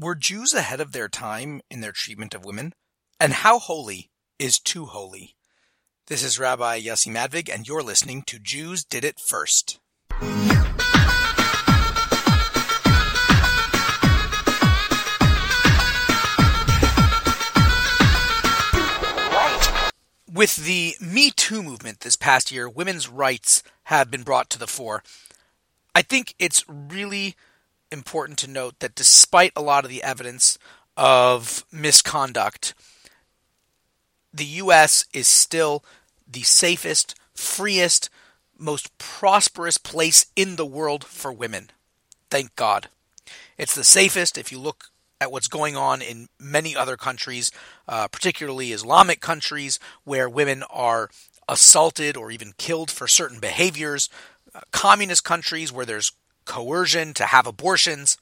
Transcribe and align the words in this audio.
Were 0.00 0.14
Jews 0.14 0.54
ahead 0.54 0.80
of 0.80 0.92
their 0.92 1.08
time 1.08 1.60
in 1.68 1.80
their 1.80 1.90
treatment 1.90 2.32
of 2.32 2.44
women? 2.44 2.72
And 3.18 3.32
how 3.32 3.58
holy 3.58 4.10
is 4.38 4.60
too 4.60 4.86
holy? 4.86 5.34
This 6.06 6.22
is 6.22 6.38
Rabbi 6.38 6.78
Yossi 6.82 7.12
Madvig, 7.12 7.52
and 7.52 7.66
you're 7.66 7.82
listening 7.82 8.22
to 8.28 8.38
Jews 8.38 8.84
Did 8.84 9.04
It 9.04 9.18
First. 9.18 9.80
With 20.32 20.64
the 20.64 20.94
Me 21.00 21.32
Too 21.32 21.64
movement 21.64 22.00
this 22.00 22.14
past 22.14 22.52
year, 22.52 22.68
women's 22.68 23.08
rights 23.08 23.64
have 23.86 24.12
been 24.12 24.22
brought 24.22 24.48
to 24.50 24.60
the 24.60 24.68
fore. 24.68 25.02
I 25.92 26.02
think 26.02 26.36
it's 26.38 26.64
really 26.68 27.34
important 27.90 28.38
to 28.40 28.50
note 28.50 28.78
that 28.80 28.94
despite 28.94 29.52
a 29.56 29.62
lot 29.62 29.84
of 29.84 29.90
the 29.90 30.02
evidence 30.02 30.58
of 30.96 31.64
misconduct, 31.72 32.74
the 34.32 34.44
U.S. 34.44 35.06
is 35.12 35.28
still 35.28 35.84
the 36.30 36.42
safest, 36.42 37.14
freest, 37.34 38.10
most 38.58 38.96
prosperous 38.98 39.78
place 39.78 40.26
in 40.36 40.56
the 40.56 40.66
world 40.66 41.04
for 41.04 41.32
women. 41.32 41.70
Thank 42.30 42.54
God. 42.56 42.88
It's 43.56 43.74
the 43.74 43.84
safest 43.84 44.36
if 44.36 44.52
you 44.52 44.58
look 44.58 44.86
at 45.20 45.32
what's 45.32 45.48
going 45.48 45.76
on 45.76 46.00
in 46.02 46.28
many 46.38 46.76
other 46.76 46.96
countries, 46.96 47.50
uh, 47.88 48.08
particularly 48.08 48.72
Islamic 48.72 49.20
countries, 49.20 49.78
where 50.04 50.28
women 50.28 50.62
are 50.70 51.10
assaulted 51.48 52.16
or 52.16 52.30
even 52.30 52.52
killed 52.58 52.90
for 52.90 53.08
certain 53.08 53.40
behaviors, 53.40 54.08
uh, 54.54 54.60
communist 54.70 55.24
countries 55.24 55.72
where 55.72 55.86
there's 55.86 56.12
coercion 56.48 57.14
to 57.14 57.26
have 57.26 57.46
abortions. 57.46 58.18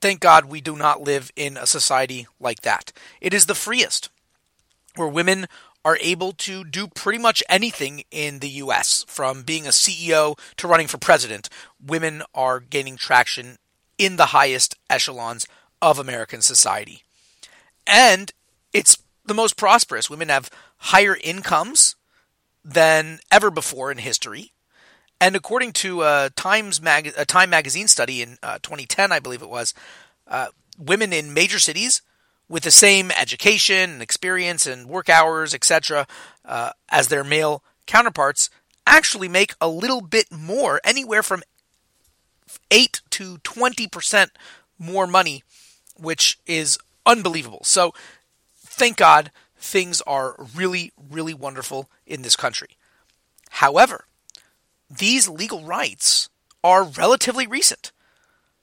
Thank 0.00 0.20
God 0.20 0.44
we 0.44 0.60
do 0.60 0.76
not 0.76 1.00
live 1.00 1.30
in 1.36 1.56
a 1.56 1.66
society 1.66 2.26
like 2.38 2.60
that. 2.62 2.92
It 3.20 3.32
is 3.32 3.46
the 3.46 3.54
freest, 3.54 4.10
where 4.96 5.08
women 5.08 5.46
are 5.84 5.98
able 6.00 6.32
to 6.32 6.64
do 6.64 6.86
pretty 6.86 7.18
much 7.18 7.42
anything 7.48 8.04
in 8.10 8.40
the 8.40 8.48
US, 8.48 9.04
from 9.08 9.42
being 9.42 9.66
a 9.66 9.70
CEO 9.70 10.38
to 10.56 10.68
running 10.68 10.86
for 10.86 10.98
president. 10.98 11.48
Women 11.84 12.22
are 12.34 12.60
gaining 12.60 12.96
traction 12.96 13.58
in 13.96 14.16
the 14.16 14.26
highest 14.26 14.76
echelons 14.90 15.46
of 15.80 15.98
American 15.98 16.42
society. 16.42 17.02
And 17.86 18.32
it's 18.72 18.98
the 19.24 19.34
most 19.34 19.56
prosperous. 19.56 20.10
Women 20.10 20.28
have 20.28 20.50
higher 20.78 21.16
incomes 21.22 21.96
than 22.64 23.20
ever 23.30 23.50
before 23.50 23.90
in 23.90 23.98
history. 23.98 24.52
And 25.22 25.36
according 25.36 25.74
to 25.74 26.02
a 26.02 26.30
Times 26.34 26.82
mag- 26.82 27.14
a 27.16 27.24
Time 27.24 27.48
magazine 27.48 27.86
study 27.86 28.22
in 28.22 28.38
uh, 28.42 28.58
2010, 28.60 29.12
I 29.12 29.20
believe 29.20 29.40
it 29.40 29.48
was, 29.48 29.72
uh, 30.26 30.48
women 30.76 31.12
in 31.12 31.32
major 31.32 31.60
cities 31.60 32.02
with 32.48 32.64
the 32.64 32.72
same 32.72 33.12
education 33.12 33.90
and 33.90 34.02
experience 34.02 34.66
and 34.66 34.88
work 34.88 35.08
hours, 35.08 35.54
etc., 35.54 36.08
uh, 36.44 36.72
as 36.88 37.06
their 37.06 37.22
male 37.22 37.62
counterparts 37.86 38.50
actually 38.84 39.28
make 39.28 39.54
a 39.60 39.68
little 39.68 40.00
bit 40.00 40.32
more, 40.32 40.80
anywhere 40.82 41.22
from 41.22 41.44
8 42.72 43.00
to 43.10 43.38
20% 43.38 44.30
more 44.76 45.06
money, 45.06 45.44
which 45.96 46.40
is 46.46 46.80
unbelievable. 47.06 47.62
So, 47.62 47.94
thank 48.56 48.96
God 48.96 49.30
things 49.56 50.00
are 50.00 50.34
really, 50.52 50.90
really 50.98 51.32
wonderful 51.32 51.88
in 52.08 52.22
this 52.22 52.34
country. 52.34 52.70
However, 53.50 54.06
these 54.98 55.28
legal 55.28 55.64
rights 55.64 56.28
are 56.62 56.84
relatively 56.84 57.46
recent. 57.46 57.92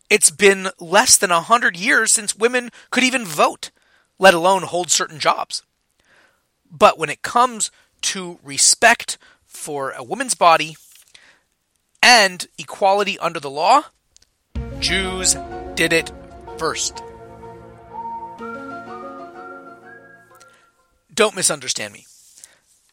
It's 0.09 0.31
been 0.31 0.69
less 0.79 1.17
than 1.17 1.31
a 1.31 1.41
hundred 1.41 1.77
years 1.77 2.11
since 2.11 2.35
women 2.35 2.69
could 2.89 3.03
even 3.03 3.25
vote, 3.25 3.71
let 4.17 4.33
alone 4.33 4.63
hold 4.63 4.91
certain 4.91 5.19
jobs. 5.19 5.63
But 6.71 6.97
when 6.97 7.09
it 7.09 7.21
comes 7.21 7.71
to 8.01 8.39
respect 8.43 9.17
for 9.45 9.91
a 9.91 10.03
woman's 10.03 10.35
body 10.35 10.77
and 12.01 12.47
equality 12.57 13.19
under 13.19 13.39
the 13.39 13.49
law, 13.49 13.83
Jews 14.79 15.35
did 15.75 15.93
it 15.93 16.11
first. 16.57 17.03
Don't 21.13 21.35
misunderstand 21.35 21.93
me. 21.93 22.05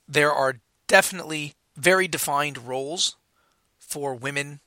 There 0.09 0.33
are 0.33 0.57
definitely 0.89 1.55
very 1.77 2.09
defined 2.09 2.67
roles 2.67 3.17
for 3.87 4.15
women 4.15 4.61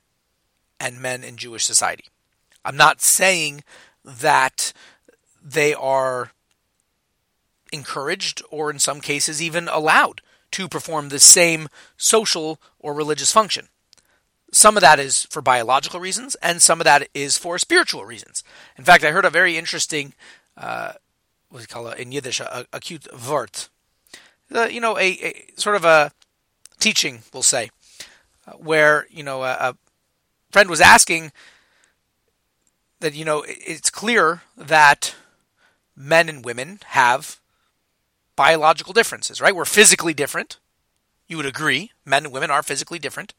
and 0.78 1.00
men 1.00 1.22
in 1.22 1.36
Jewish 1.36 1.64
society. 1.64 2.04
I'm 2.64 2.76
not 2.76 3.00
saying 3.00 3.64
that 4.04 4.72
they 5.42 5.74
are 5.74 6.32
encouraged 7.72 8.42
or 8.50 8.70
in 8.70 8.78
some 8.78 9.00
cases 9.00 9.40
even 9.40 9.68
allowed 9.68 10.22
to 10.52 10.68
perform 10.68 11.08
the 11.08 11.20
same 11.20 11.68
social 11.96 12.60
or 12.78 12.92
religious 12.92 13.32
function. 13.32 13.68
Some 14.52 14.76
of 14.76 14.80
that 14.80 14.98
is 14.98 15.26
for 15.26 15.40
biological 15.40 16.00
reasons, 16.00 16.34
and 16.42 16.60
some 16.60 16.80
of 16.80 16.84
that 16.84 17.08
is 17.14 17.38
for 17.38 17.56
spiritual 17.56 18.04
reasons. 18.04 18.42
In 18.76 18.84
fact, 18.84 19.04
I 19.04 19.12
heard 19.12 19.24
a 19.24 19.30
very 19.30 19.56
interesting, 19.56 20.12
uh, 20.56 20.92
what 21.50 21.58
do 21.58 21.62
you 21.62 21.68
call 21.68 21.86
it 21.88 22.00
in 22.00 22.10
Yiddish, 22.10 22.40
a, 22.40 22.66
a 22.72 22.80
cute 22.80 23.06
vert. 23.14 23.68
Uh, 24.52 24.64
you 24.64 24.80
know, 24.80 24.98
a, 24.98 25.12
a, 25.22 25.44
sort 25.56 25.76
of 25.76 25.84
a 25.84 26.10
teaching, 26.80 27.22
we'll 27.32 27.44
say, 27.44 27.70
where 28.58 29.06
you 29.10 29.22
know 29.22 29.42
a, 29.44 29.52
a 29.52 29.76
friend 30.50 30.68
was 30.70 30.80
asking 30.80 31.32
that 33.00 33.14
you 33.14 33.24
know 33.24 33.44
it's 33.46 33.90
clear 33.90 34.42
that 34.56 35.14
men 35.96 36.28
and 36.28 36.44
women 36.44 36.80
have 36.86 37.40
biological 38.36 38.92
differences, 38.94 39.40
right? 39.40 39.54
We're 39.54 39.64
physically 39.64 40.14
different. 40.14 40.58
You 41.28 41.36
would 41.36 41.46
agree, 41.46 41.92
men 42.04 42.24
and 42.24 42.32
women 42.32 42.50
are 42.50 42.62
physically 42.62 42.98
different. 42.98 43.34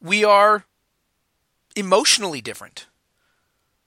We 0.00 0.24
are 0.24 0.64
emotionally 1.76 2.40
different. 2.40 2.86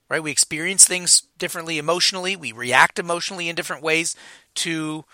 Right? 0.08 0.22
We 0.22 0.30
experience 0.30 0.84
things 0.84 1.22
differently 1.38 1.78
emotionally, 1.78 2.36
we 2.36 2.52
react 2.52 2.98
emotionally 2.98 3.48
in 3.48 3.56
different 3.56 3.82
ways 3.82 4.14
to 4.56 5.04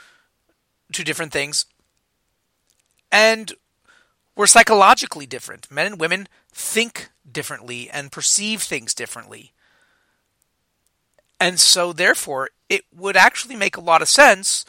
to 0.92 1.04
different 1.04 1.32
things. 1.32 1.66
And 3.12 3.52
we're 4.36 4.46
psychologically 4.46 5.26
different. 5.26 5.70
Men 5.70 5.86
and 5.86 6.00
women 6.00 6.28
think 6.52 7.10
differently 7.30 7.91
and 7.91 8.12
perceive 8.12 8.62
things 8.62 8.94
differently. 8.94 9.52
And 11.38 11.58
so, 11.58 11.92
therefore, 11.92 12.50
it 12.68 12.84
would 12.94 13.16
actually 13.16 13.56
make 13.56 13.76
a 13.76 13.80
lot 13.80 14.02
of 14.02 14.08
sense 14.08 14.64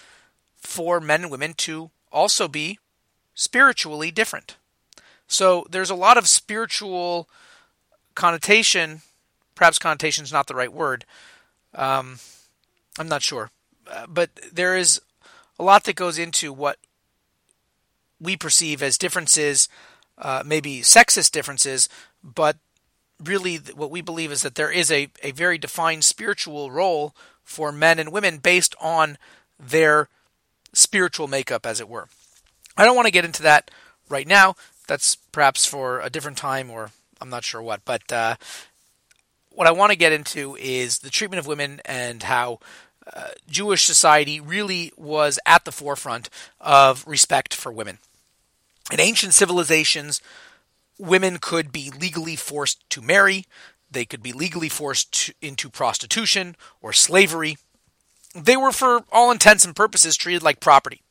for 0.57 1.01
men 1.01 1.23
and 1.23 1.31
women 1.31 1.53
to 1.55 1.91
also 2.11 2.47
be 2.47 2.79
spiritually 3.33 4.09
different. 4.09 4.55
So, 5.27 5.65
there's 5.69 5.89
a 5.89 5.95
lot 5.95 6.17
of 6.17 6.27
spiritual 6.27 7.27
connotation. 8.15 9.01
Perhaps 9.55 9.79
connotation 9.79 10.23
is 10.23 10.31
not 10.31 10.47
the 10.47 10.55
right 10.55 10.71
word. 10.71 11.05
Um, 11.75 12.19
I'm 12.97 13.09
not 13.09 13.21
sure. 13.21 13.51
Uh, 13.89 14.05
but 14.07 14.29
there 14.51 14.77
is 14.77 15.01
a 15.59 15.63
lot 15.63 15.83
that 15.83 15.95
goes 15.95 16.17
into 16.17 16.53
what 16.53 16.77
we 18.21 18.37
perceive 18.37 18.83
as 18.83 18.97
differences, 18.97 19.67
uh, 20.17 20.43
maybe 20.45 20.81
sexist 20.81 21.31
differences, 21.31 21.89
but 22.23 22.57
really 23.23 23.57
what 23.57 23.91
we 23.91 24.01
believe 24.01 24.31
is 24.31 24.41
that 24.41 24.55
there 24.55 24.71
is 24.71 24.91
a, 24.91 25.09
a 25.23 25.31
very 25.31 25.57
defined 25.57 26.03
spiritual 26.03 26.71
role 26.71 27.15
for 27.43 27.71
men 27.71 27.99
and 27.99 28.11
women 28.11 28.37
based 28.37 28.75
on 28.79 29.17
their 29.59 30.09
spiritual 30.73 31.27
makeup, 31.27 31.65
as 31.65 31.79
it 31.79 31.89
were. 31.89 32.07
I 32.77 32.85
don't 32.85 32.95
want 32.95 33.07
to 33.07 33.11
get 33.11 33.25
into 33.25 33.43
that 33.43 33.69
right 34.09 34.27
now. 34.27 34.55
That's 34.87 35.15
perhaps 35.15 35.65
for 35.65 35.99
a 35.99 36.09
different 36.09 36.37
time, 36.37 36.69
or 36.69 36.91
I'm 37.19 37.29
not 37.29 37.43
sure 37.43 37.61
what. 37.61 37.81
But 37.85 38.11
uh, 38.11 38.35
what 39.49 39.67
I 39.67 39.71
want 39.71 39.91
to 39.91 39.97
get 39.97 40.11
into 40.13 40.55
is 40.57 40.99
the 40.99 41.09
treatment 41.09 41.39
of 41.39 41.47
women 41.47 41.81
and 41.85 42.23
how 42.23 42.59
uh, 43.13 43.29
Jewish 43.49 43.83
society 43.83 44.39
really 44.39 44.91
was 44.95 45.39
at 45.45 45.65
the 45.65 45.71
forefront 45.71 46.29
of 46.59 47.05
respect 47.07 47.53
for 47.53 47.71
women. 47.71 47.99
In 48.91 48.99
ancient 48.99 49.33
civilizations, 49.33 50.21
women 50.97 51.37
could 51.37 51.71
be 51.71 51.91
legally 51.91 52.35
forced 52.35 52.89
to 52.91 53.01
marry, 53.01 53.45
they 53.91 54.05
could 54.05 54.23
be 54.23 54.31
legally 54.31 54.69
forced 54.69 55.11
to, 55.25 55.33
into 55.41 55.69
prostitution 55.69 56.55
or 56.81 56.93
slavery. 56.93 57.57
They 58.33 58.55
were, 58.55 58.71
for 58.71 59.03
all 59.11 59.31
intents 59.31 59.65
and 59.65 59.75
purposes, 59.75 60.15
treated 60.15 60.41
like 60.41 60.61
property. 60.61 61.01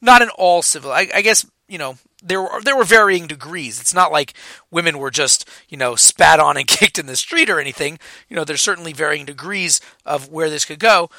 Not 0.00 0.22
in 0.22 0.30
all 0.30 0.62
civil. 0.62 0.90
I, 0.90 1.08
I 1.14 1.22
guess 1.22 1.44
you 1.68 1.76
know 1.76 1.98
there 2.22 2.40
were 2.40 2.62
there 2.62 2.76
were 2.76 2.84
varying 2.84 3.26
degrees. 3.26 3.80
It's 3.80 3.92
not 3.92 4.12
like 4.12 4.34
women 4.70 4.98
were 4.98 5.10
just 5.10 5.46
you 5.68 5.76
know 5.76 5.96
spat 5.96 6.40
on 6.40 6.56
and 6.56 6.66
kicked 6.66 6.98
in 6.98 7.06
the 7.06 7.16
street 7.16 7.50
or 7.50 7.60
anything. 7.60 7.98
You 8.28 8.36
know, 8.36 8.44
there's 8.44 8.62
certainly 8.62 8.92
varying 8.92 9.26
degrees 9.26 9.80
of 10.06 10.30
where 10.30 10.48
this 10.48 10.64
could 10.64 10.78
go. 10.78 11.10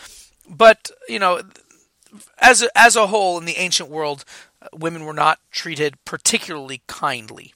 But 0.49 0.89
you 1.07 1.19
know, 1.19 1.41
as 2.39 2.67
as 2.75 2.95
a 2.95 3.07
whole 3.07 3.37
in 3.37 3.45
the 3.45 3.57
ancient 3.57 3.89
world, 3.89 4.25
women 4.73 5.05
were 5.05 5.13
not 5.13 5.39
treated 5.51 6.03
particularly 6.05 6.81
kindly. 6.87 7.53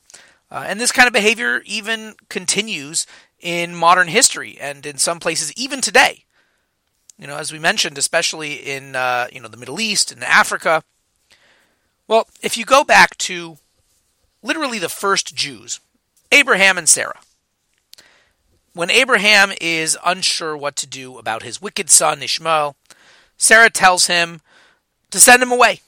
Uh, 0.51 0.65
and 0.67 0.79
this 0.79 0.91
kind 0.91 1.07
of 1.07 1.13
behavior 1.13 1.61
even 1.65 2.15
continues 2.29 3.07
in 3.39 3.75
modern 3.75 4.07
history 4.07 4.57
and 4.59 4.85
in 4.85 4.97
some 4.97 5.19
places 5.19 5.51
even 5.53 5.81
today. 5.81 6.25
You 7.17 7.27
know, 7.27 7.37
as 7.37 7.51
we 7.51 7.59
mentioned, 7.59 7.97
especially 7.97 8.53
in 8.53 8.95
uh, 8.95 9.27
you 9.31 9.39
know 9.39 9.47
the 9.47 9.57
Middle 9.57 9.79
East 9.79 10.11
and 10.11 10.23
Africa. 10.23 10.83
Well, 12.07 12.27
if 12.41 12.57
you 12.57 12.65
go 12.65 12.83
back 12.83 13.17
to 13.19 13.57
literally 14.41 14.79
the 14.79 14.89
first 14.89 15.35
Jews, 15.35 15.79
Abraham 16.31 16.77
and 16.77 16.89
Sarah. 16.89 17.19
When 18.73 18.89
Abraham 18.89 19.53
is 19.61 19.97
unsure 20.03 20.57
what 20.57 20.75
to 20.77 20.87
do 20.87 21.19
about 21.19 21.43
his 21.43 21.61
wicked 21.61 21.91
son 21.91 22.23
Ishmael, 22.23 22.75
Sarah 23.37 23.69
tells 23.69 24.07
him 24.07 24.41
to 25.11 25.19
send 25.19 25.43
him 25.43 25.51
away. 25.51 25.81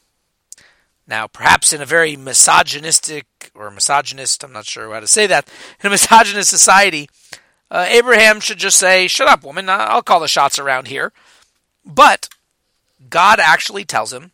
Now, 1.08 1.28
perhaps 1.28 1.72
in 1.72 1.82
a 1.82 1.86
very 1.86 2.16
misogynistic 2.16 3.52
or 3.54 3.70
misogynist, 3.70 4.44
I'm 4.44 4.54
not 4.54 4.66
sure 4.66 4.92
how 4.92 5.00
to 5.00 5.08
say 5.08 5.28
that, 5.28 5.48
in 5.82 5.88
a 5.88 5.90
misogynist 5.92 6.50
society, 6.50 7.10
uh, 7.70 7.86
Abraham 7.88 8.40
should 8.40 8.58
just 8.58 8.78
say, 8.78 9.08
Shut 9.08 9.28
up, 9.28 9.44
woman, 9.44 9.70
I'll 9.70 10.02
call 10.02 10.20
the 10.20 10.28
shots 10.28 10.58
around 10.58 10.88
here. 10.88 11.12
But 11.86 12.30
God 13.10 13.40
actually 13.40 13.86
tells 13.86 14.14
him, 14.14 14.32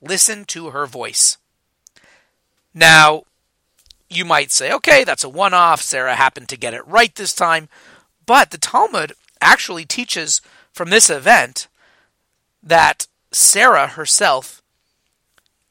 Listen 0.00 0.44
to 0.46 0.70
her 0.70 0.86
voice. 0.86 1.38
Now, 2.74 3.24
you 4.08 4.24
might 4.24 4.50
say, 4.50 4.72
okay, 4.72 5.04
that's 5.04 5.24
a 5.24 5.28
one 5.28 5.54
off. 5.54 5.82
Sarah 5.82 6.14
happened 6.14 6.48
to 6.50 6.56
get 6.56 6.74
it 6.74 6.86
right 6.86 7.14
this 7.14 7.34
time. 7.34 7.68
But 8.24 8.50
the 8.50 8.58
Talmud 8.58 9.12
actually 9.40 9.84
teaches 9.84 10.40
from 10.72 10.90
this 10.90 11.10
event 11.10 11.68
that 12.62 13.06
Sarah 13.32 13.88
herself 13.88 14.57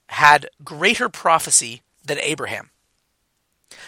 had 0.08 0.50
greater 0.64 1.10
prophecy 1.10 1.82
than 2.04 2.20
Abraham. 2.20 2.70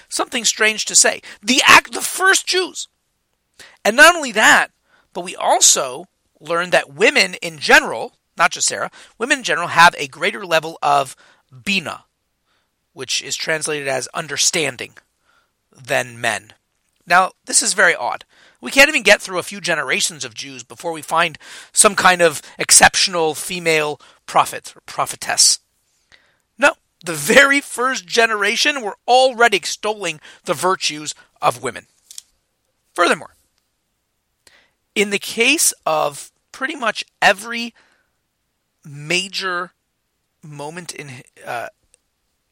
Something 0.10 0.46
strange 0.46 0.86
to 0.86 0.96
say. 0.96 1.22
The 1.42 1.62
act, 1.66 1.94
the 1.94 2.02
first 2.02 2.48
Jews. 2.48 2.88
And 3.86 3.96
not 3.96 4.16
only 4.16 4.32
that, 4.34 4.72
but 5.14 5.24
we 5.24 5.36
also 5.36 6.06
learn 6.40 6.70
that 6.72 6.94
women 6.94 7.36
in 7.36 7.58
general, 7.58 8.14
not 8.38 8.52
just 8.52 8.68
Sarah, 8.68 8.92
women 9.18 9.40
in 9.40 9.44
general 9.44 9.70
have 9.70 9.96
a 9.98 10.08
greater 10.08 10.46
level 10.46 10.78
of 10.82 11.16
bina, 11.64 12.06
which 12.94 13.22
is 13.22 13.36
translated 13.36 13.88
as 13.88 14.08
understanding, 14.14 14.94
than 15.72 16.20
men. 16.20 16.54
Now, 17.06 17.32
this 17.46 17.62
is 17.62 17.74
very 17.74 17.96
odd. 17.96 18.26
We 18.62 18.72
can't 18.72 18.90
even 18.90 19.04
get 19.04 19.22
through 19.22 19.40
a 19.40 19.44
few 19.44 19.62
generations 19.62 20.26
of 20.26 20.34
Jews 20.34 20.64
before 20.64 20.92
we 20.92 21.02
find 21.02 21.38
some 21.72 21.96
kind 21.96 22.22
of 22.22 22.42
exceptional 22.58 23.34
female 23.34 24.00
prophet 24.26 24.74
or 24.76 24.82
prophetess. 24.86 25.59
The 27.04 27.14
very 27.14 27.62
first 27.62 28.06
generation 28.06 28.82
were 28.82 28.98
already 29.08 29.58
extolling 29.58 30.20
the 30.44 30.54
virtues 30.54 31.16
of 31.42 31.64
women. 31.64 31.88
Furthermore, 32.94 33.36
in 34.96 35.10
the 35.10 35.20
case 35.20 35.74
of 35.86 36.32
pretty 36.52 36.76
much 36.76 37.06
every 37.22 37.74
major 38.84 39.72
moment 40.44 40.94
in 40.94 41.24
uh, 41.46 41.68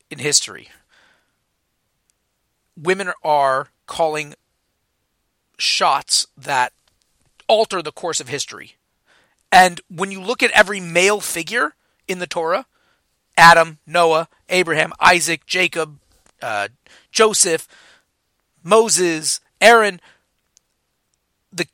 in 0.09 0.19
history, 0.19 0.69
women 2.77 3.11
are 3.23 3.67
calling 3.85 4.35
shots 5.57 6.27
that 6.37 6.71
alter 7.47 7.81
the 7.81 7.91
course 7.91 8.21
of 8.21 8.29
history. 8.29 8.75
And 9.51 9.81
when 9.89 10.11
you 10.11 10.21
look 10.21 10.43
at 10.43 10.51
every 10.51 10.79
male 10.79 11.19
figure 11.19 11.75
in 12.07 12.19
the 12.19 12.27
Torah, 12.27 12.65
Adam, 13.37 13.77
Noah, 13.85 14.27
Abraham, 14.49 14.91
Isaac, 14.99 15.45
Jacob, 15.45 15.99
uh, 16.41 16.69
Joseph, 17.11 17.67
Moses, 18.63 19.39
Aaron, 19.61 20.01
the 21.53 21.67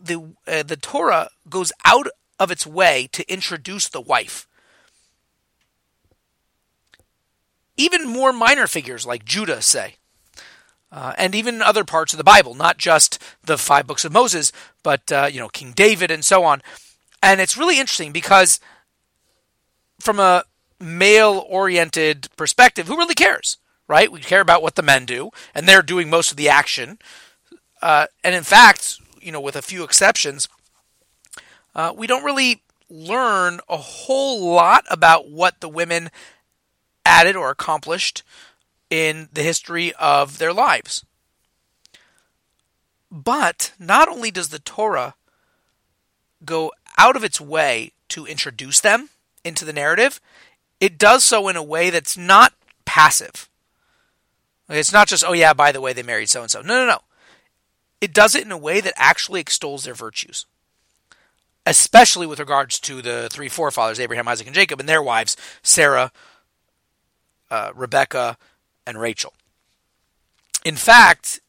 the 0.00 0.34
uh, 0.46 0.62
the 0.62 0.76
Torah 0.76 1.30
goes 1.48 1.72
out 1.84 2.06
of 2.38 2.50
its 2.50 2.66
way 2.66 3.08
to 3.12 3.30
introduce 3.32 3.88
the 3.88 4.00
wife. 4.00 4.46
Even 7.78 8.08
more 8.08 8.32
minor 8.32 8.66
figures 8.66 9.06
like 9.06 9.24
Judah 9.24 9.60
say, 9.60 9.96
uh, 10.92 11.12
and 11.18 11.34
even 11.34 11.60
other 11.60 11.84
parts 11.84 12.12
of 12.12 12.18
the 12.18 12.24
Bible, 12.24 12.54
not 12.54 12.78
just 12.78 13.22
the 13.42 13.58
five 13.58 13.86
books 13.86 14.04
of 14.04 14.12
Moses, 14.12 14.52
but 14.82 15.10
uh, 15.10 15.28
you 15.30 15.40
know 15.40 15.48
King 15.48 15.72
David 15.72 16.10
and 16.10 16.24
so 16.24 16.44
on. 16.44 16.62
And 17.22 17.40
it's 17.40 17.56
really 17.56 17.80
interesting 17.80 18.12
because 18.12 18.60
from 19.98 20.20
a 20.20 20.44
male-oriented 20.80 22.28
perspective, 22.36 22.86
who 22.88 22.96
really 22.96 23.14
cares, 23.14 23.58
right? 23.88 24.10
We 24.10 24.20
care 24.20 24.40
about 24.40 24.62
what 24.62 24.74
the 24.74 24.82
men 24.82 25.06
do, 25.06 25.30
and 25.54 25.66
they're 25.68 25.82
doing 25.82 26.10
most 26.10 26.30
of 26.30 26.36
the 26.36 26.48
action. 26.48 26.98
Uh, 27.80 28.06
and 28.24 28.34
in 28.34 28.42
fact, 28.42 28.98
you 29.20 29.32
know, 29.32 29.40
with 29.40 29.56
a 29.56 29.62
few 29.62 29.84
exceptions, 29.84 30.48
uh, 31.74 31.92
we 31.96 32.06
don't 32.06 32.24
really 32.24 32.62
learn 32.88 33.60
a 33.68 33.76
whole 33.76 34.52
lot 34.54 34.84
about 34.90 35.30
what 35.30 35.60
the 35.60 35.68
women 35.68 36.10
added 37.04 37.36
or 37.36 37.50
accomplished 37.50 38.22
in 38.90 39.28
the 39.32 39.42
history 39.42 39.92
of 39.94 40.38
their 40.38 40.52
lives. 40.52 41.04
But 43.10 43.72
not 43.78 44.08
only 44.08 44.30
does 44.30 44.48
the 44.48 44.58
Torah 44.58 45.14
go 46.44 46.72
out 46.98 47.16
of 47.16 47.24
its 47.24 47.40
way 47.40 47.92
to 48.08 48.26
introduce 48.26 48.80
them 48.80 49.10
into 49.44 49.64
the 49.64 49.72
narrative, 49.72 50.20
it 50.80 50.98
does 50.98 51.24
so 51.24 51.48
in 51.48 51.56
a 51.56 51.62
way 51.62 51.90
that's 51.90 52.16
not 52.16 52.52
passive. 52.84 53.48
It's 54.68 54.92
not 54.92 55.08
just, 55.08 55.24
oh 55.26 55.32
yeah, 55.32 55.52
by 55.52 55.72
the 55.72 55.80
way, 55.80 55.92
they 55.92 56.02
married 56.02 56.28
so 56.28 56.42
and 56.42 56.50
so. 56.50 56.60
No, 56.60 56.80
no, 56.80 56.86
no. 56.86 56.98
It 58.00 58.12
does 58.12 58.34
it 58.34 58.44
in 58.44 58.52
a 58.52 58.58
way 58.58 58.80
that 58.80 58.92
actually 58.96 59.40
extols 59.40 59.84
their 59.84 59.94
virtues, 59.94 60.46
especially 61.64 62.26
with 62.26 62.38
regards 62.38 62.78
to 62.80 63.00
the 63.00 63.28
three 63.32 63.48
forefathers, 63.48 64.00
Abraham, 64.00 64.28
Isaac, 64.28 64.46
and 64.46 64.54
Jacob, 64.54 64.80
and 64.80 64.88
their 64.88 65.02
wives, 65.02 65.36
Sarah, 65.62 66.12
uh, 67.50 67.70
Rebecca, 67.74 68.36
and 68.86 69.00
Rachel. 69.00 69.32
In 70.64 70.76
fact, 70.76 71.40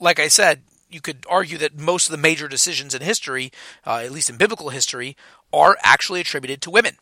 like 0.00 0.18
I 0.18 0.28
said, 0.28 0.62
you 0.90 1.00
could 1.00 1.24
argue 1.28 1.58
that 1.58 1.78
most 1.78 2.06
of 2.06 2.12
the 2.12 2.18
major 2.18 2.48
decisions 2.48 2.94
in 2.94 3.02
history, 3.02 3.52
uh, 3.86 3.98
at 3.98 4.10
least 4.10 4.28
in 4.28 4.36
biblical 4.36 4.70
history, 4.70 5.16
are 5.52 5.76
actually 5.82 6.20
attributed 6.20 6.60
to 6.62 6.70
women. 6.70 6.96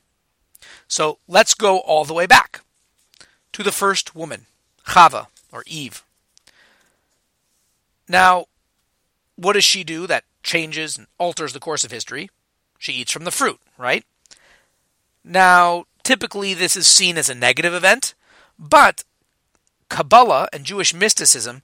So 0.88 1.18
let's 1.28 1.54
go 1.54 1.78
all 1.78 2.04
the 2.04 2.14
way 2.14 2.26
back 2.26 2.62
to 3.52 3.62
the 3.62 3.72
first 3.72 4.14
woman, 4.14 4.46
Chava, 4.86 5.26
or 5.52 5.64
Eve. 5.66 6.04
Now, 8.08 8.46
what 9.36 9.54
does 9.54 9.64
she 9.64 9.84
do 9.84 10.06
that 10.06 10.24
changes 10.42 10.98
and 10.98 11.06
alters 11.18 11.52
the 11.52 11.60
course 11.60 11.84
of 11.84 11.90
history? 11.90 12.30
She 12.78 12.92
eats 12.92 13.12
from 13.12 13.24
the 13.24 13.30
fruit, 13.30 13.60
right? 13.78 14.04
Now, 15.22 15.84
typically 16.02 16.54
this 16.54 16.76
is 16.76 16.86
seen 16.86 17.16
as 17.18 17.28
a 17.28 17.34
negative 17.34 17.74
event, 17.74 18.14
but 18.58 19.04
Kabbalah 19.88 20.48
and 20.52 20.64
Jewish 20.64 20.94
mysticism 20.94 21.62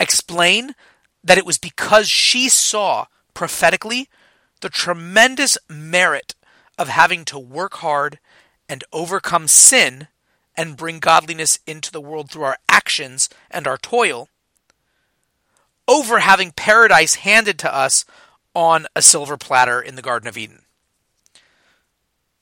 explain 0.00 0.74
that 1.22 1.38
it 1.38 1.46
was 1.46 1.58
because 1.58 2.08
she 2.08 2.48
saw 2.48 3.06
prophetically 3.34 4.08
the 4.60 4.68
tremendous 4.68 5.58
merit 5.68 6.34
of 6.78 6.88
having 6.88 7.24
to 7.26 7.38
work 7.38 7.74
hard 7.74 8.18
and 8.68 8.84
overcome 8.92 9.48
sin 9.48 10.08
and 10.56 10.76
bring 10.76 10.98
godliness 10.98 11.58
into 11.66 11.92
the 11.92 12.00
world 12.00 12.30
through 12.30 12.44
our 12.44 12.58
actions 12.68 13.28
and 13.50 13.66
our 13.66 13.76
toil 13.76 14.28
over 15.88 16.18
having 16.20 16.50
paradise 16.50 17.16
handed 17.16 17.58
to 17.58 17.74
us 17.74 18.04
on 18.54 18.86
a 18.96 19.02
silver 19.02 19.36
platter 19.36 19.80
in 19.80 19.94
the 19.94 20.02
Garden 20.02 20.28
of 20.28 20.36
Eden. 20.36 20.62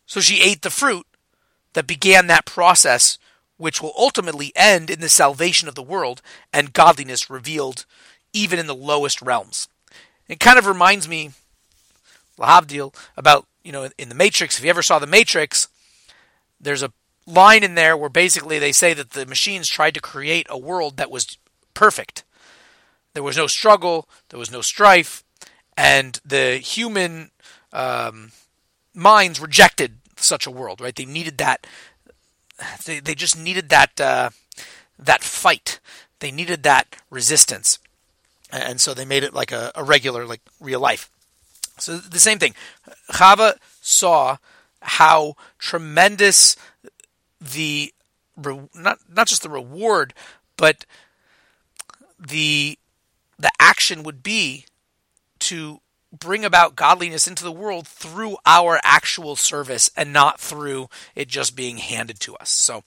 So 0.07 0.21
she 0.21 0.43
ate 0.43 0.63
the 0.63 0.71
fruit 0.71 1.07
that 1.73 1.87
began 1.87 2.27
that 2.29 2.47
process 2.47 3.19
which 3.57 3.81
will 3.81 3.93
ultimately 3.97 4.53
end 4.57 4.91
in 4.91 5.01
the 5.01 5.09
salvation 5.09 5.69
of 5.69 5.75
the 5.75 5.83
world 5.83 6.23
and 6.53 6.73
godliness 6.73 7.31
revealed 7.31 7.85
even 8.33 8.59
in 8.59 8.67
the 8.67 8.75
lowest 8.75 9.23
realms. 9.23 9.69
It 10.29 10.41
kind 10.41 10.59
of 10.59 10.67
reminds 10.67 11.09
me, 11.09 11.33
Lahavdil, 12.39 12.95
about, 13.17 13.47
you 13.63 13.73
know, 13.73 13.91
in 13.97 14.09
the 14.09 14.15
Matrix. 14.15 14.59
If 14.59 14.65
you 14.65 14.71
ever 14.71 14.83
saw 14.83 14.99
the 14.99 15.07
Matrix, 15.07 15.69
there's 16.65 16.83
a 16.83 16.93
line 17.27 17.63
in 17.63 17.75
there 17.75 17.97
where 17.97 18.11
basically 18.11 18.59
they 18.59 18.73
say 18.73 18.95
that 18.95 19.11
the 19.11 19.27
machines 19.27 19.69
tried 19.69 19.95
to 19.95 20.01
create 20.01 20.47
a 20.51 20.59
world 20.59 20.97
that 20.97 21.11
was 21.11 21.39
perfect. 21.73 22.25
There 23.15 23.23
was 23.23 23.37
no 23.37 23.47
struggle, 23.47 24.09
there 24.29 24.39
was 24.39 24.51
no 24.51 24.61
strife, 24.61 25.23
and 25.77 26.21
the 26.25 26.57
human 26.57 27.31
um, 27.73 28.33
minds 28.93 29.41
rejected 29.41 29.99
such 30.17 30.47
a 30.47 30.51
world, 30.51 30.81
right? 30.81 30.95
They 30.95 31.05
needed 31.05 31.39
that 31.39 31.67
they 32.85 33.01
they 33.01 33.15
just 33.15 33.39
needed 33.39 33.69
that 33.69 34.01
uh, 34.01 34.31
that 34.99 35.23
fight. 35.23 35.81
They 36.21 36.31
needed 36.31 36.63
that 36.63 36.97
resistance, 37.11 37.79
and 38.51 38.81
so 38.81 38.95
they 38.95 39.05
made 39.05 39.25
it 39.25 39.35
like 39.35 39.53
a, 39.53 39.73
a 39.75 39.85
regular, 39.85 40.27
like 40.27 40.41
real 40.61 40.81
life. 40.81 41.11
So 41.79 41.99
the 41.99 42.21
same 42.21 42.39
thing. 42.39 42.55
Chava 43.11 43.57
saw 43.81 44.37
how 44.85 45.35
tremendous 45.59 46.57
the 47.41 47.93
not 48.75 48.99
not 49.09 49.27
just 49.27 49.43
the 49.43 49.49
reward, 49.49 50.15
but 50.57 50.85
the 52.19 52.79
the 53.39 53.51
action 53.59 54.03
would 54.03 54.23
be 54.23 54.67
to 55.41 55.81
bring 56.17 56.45
about 56.45 56.77
godliness 56.77 57.27
into 57.27 57.43
the 57.45 57.53
world 57.53 57.89
through 57.89 58.37
our 58.47 58.79
actual 58.85 59.37
service 59.37 59.91
and 59.97 60.13
not 60.13 60.41
through 60.41 60.89
it 61.15 61.29
just 61.29 61.57
being 61.57 61.79
handed 61.79 62.21
to 62.21 62.37
us. 62.37 62.51
So 62.51 62.85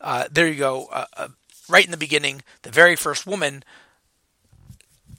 uh, 0.00 0.24
there 0.30 0.46
you 0.46 0.54
go. 0.54 0.86
Uh, 0.92 1.06
uh, 1.16 1.28
right 1.68 1.84
in 1.84 1.90
the 1.90 1.96
beginning, 1.96 2.42
the 2.62 2.70
very 2.70 2.94
first 2.94 3.26
woman, 3.26 3.64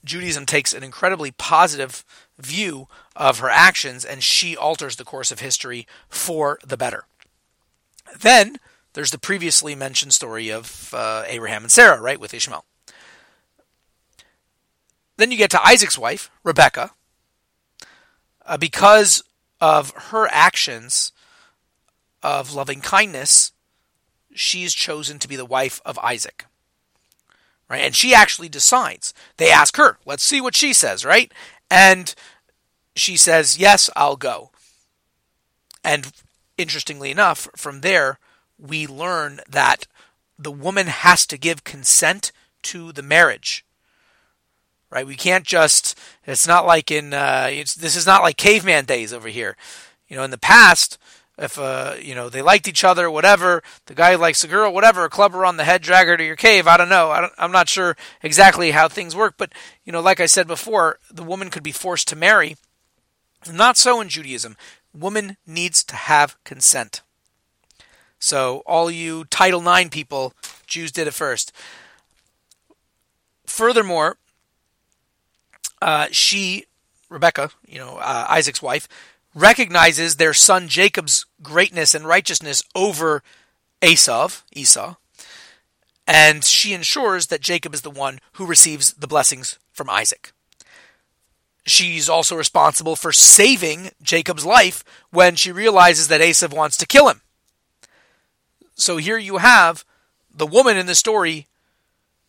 Judaism 0.03 0.45
takes 0.45 0.73
an 0.73 0.83
incredibly 0.83 1.31
positive 1.31 2.05
view 2.37 2.87
of 3.15 3.39
her 3.39 3.49
actions 3.49 4.05
and 4.05 4.23
she 4.23 4.55
alters 4.55 4.95
the 4.95 5.03
course 5.03 5.31
of 5.31 5.39
history 5.39 5.85
for 6.07 6.59
the 6.65 6.77
better. 6.77 7.05
Then 8.19 8.57
there's 8.93 9.11
the 9.11 9.17
previously 9.17 9.75
mentioned 9.75 10.13
story 10.13 10.49
of 10.49 10.93
uh, 10.93 11.23
Abraham 11.27 11.63
and 11.63 11.71
Sarah, 11.71 12.01
right, 12.01 12.19
with 12.19 12.33
Ishmael. 12.33 12.65
Then 15.17 15.31
you 15.31 15.37
get 15.37 15.51
to 15.51 15.67
Isaac's 15.67 15.97
wife, 15.97 16.31
Rebecca. 16.43 16.91
Uh, 18.45 18.57
because 18.57 19.21
of 19.61 19.91
her 19.91 20.27
actions 20.31 21.11
of 22.23 22.53
loving 22.53 22.81
kindness, 22.81 23.51
she's 24.33 24.73
chosen 24.73 25.19
to 25.19 25.27
be 25.27 25.35
the 25.35 25.45
wife 25.45 25.81
of 25.85 25.99
Isaac. 25.99 26.45
Right? 27.69 27.81
And 27.81 27.95
she 27.95 28.15
actually 28.15 28.49
decides. 28.49 29.13
They 29.37 29.51
ask 29.51 29.77
her, 29.77 29.97
let's 30.05 30.23
see 30.23 30.41
what 30.41 30.55
she 30.55 30.73
says, 30.73 31.05
right? 31.05 31.31
And 31.69 32.15
she 32.95 33.15
says, 33.15 33.59
yes, 33.59 33.89
I'll 33.95 34.15
go. 34.15 34.49
And 35.83 36.11
interestingly 36.57 37.11
enough, 37.11 37.47
from 37.55 37.81
there, 37.81 38.17
we 38.57 38.87
learn 38.87 39.41
that 39.47 39.85
the 40.37 40.51
woman 40.51 40.87
has 40.87 41.25
to 41.27 41.37
give 41.37 41.63
consent 41.63 42.31
to 42.63 42.91
the 42.91 43.03
marriage. 43.03 43.65
Right? 44.89 45.05
We 45.05 45.15
can't 45.15 45.45
just. 45.45 45.97
It's 46.25 46.47
not 46.47 46.65
like 46.65 46.89
in. 46.89 47.13
Uh, 47.13 47.45
this 47.77 47.95
is 47.95 48.07
not 48.07 48.23
like 48.23 48.37
caveman 48.37 48.85
days 48.85 49.13
over 49.13 49.27
here. 49.27 49.55
You 50.07 50.15
know, 50.17 50.23
in 50.23 50.31
the 50.31 50.37
past, 50.39 50.97
if 51.39 51.57
uh, 51.57 51.95
you 51.99 52.13
know 52.13 52.29
they 52.29 52.41
liked 52.41 52.67
each 52.67 52.83
other, 52.83 53.09
whatever. 53.09 53.63
The 53.85 53.95
guy 53.95 54.15
likes 54.15 54.41
the 54.41 54.47
girl, 54.47 54.73
whatever. 54.73 55.07
Club 55.09 55.31
her 55.31 55.45
on 55.45 55.57
the 55.57 55.63
head, 55.63 55.81
drag 55.81 56.07
her 56.07 56.17
to 56.17 56.23
your 56.23 56.35
cave. 56.35 56.67
I 56.67 56.77
don't 56.77 56.89
know. 56.89 57.09
I 57.09 57.29
am 57.37 57.51
not 57.51 57.69
sure 57.69 57.95
exactly 58.21 58.71
how 58.71 58.89
things 58.89 59.15
work, 59.15 59.35
but 59.37 59.53
you 59.85 59.91
know, 59.91 60.01
like 60.01 60.19
I 60.19 60.25
said 60.25 60.47
before, 60.47 60.99
the 61.09 61.23
woman 61.23 61.49
could 61.49 61.63
be 61.63 61.71
forced 61.71 62.07
to 62.09 62.15
marry. 62.15 62.57
Not 63.51 63.77
so 63.77 64.01
in 64.01 64.09
Judaism. 64.09 64.57
Woman 64.93 65.37
needs 65.47 65.83
to 65.85 65.95
have 65.95 66.35
consent. 66.43 67.01
So 68.19 68.61
all 68.65 68.91
you 68.91 69.23
Title 69.25 69.65
IX 69.65 69.89
people, 69.89 70.33
Jews 70.67 70.91
did 70.91 71.07
it 71.07 71.13
first. 71.13 71.53
Furthermore, 73.45 74.17
uh, 75.81 76.07
she, 76.11 76.65
Rebecca, 77.07 77.51
you 77.65 77.79
know, 77.79 77.97
uh, 77.97 78.25
Isaac's 78.29 78.61
wife, 78.61 78.89
recognizes 79.39 80.15
their 80.15 80.33
son 80.33 80.67
Jacob's 80.67 81.25
greatness 81.41 81.95
and 81.95 82.05
righteousness 82.05 82.61
over 82.75 83.23
Esau, 83.81 84.29
Esau, 84.53 84.95
and 86.05 86.43
she 86.43 86.73
ensures 86.73 87.27
that 87.27 87.41
Jacob 87.41 87.73
is 87.73 87.81
the 87.81 87.89
one 87.89 88.19
who 88.33 88.45
receives 88.45 88.93
the 88.93 89.07
blessings 89.07 89.57
from 89.71 89.89
Isaac. 89.89 90.31
She's 91.65 92.09
also 92.09 92.35
responsible 92.35 92.95
for 92.95 93.13
saving 93.13 93.91
Jacob's 94.01 94.45
life 94.45 94.83
when 95.11 95.35
she 95.35 95.51
realizes 95.51 96.07
that 96.07 96.21
Esau 96.21 96.47
wants 96.47 96.77
to 96.77 96.87
kill 96.87 97.09
him. 97.09 97.21
So 98.75 98.97
here 98.97 99.17
you 99.17 99.37
have 99.37 99.85
the 100.33 100.47
woman 100.47 100.77
in 100.77 100.87
the 100.87 100.95
story 100.95 101.47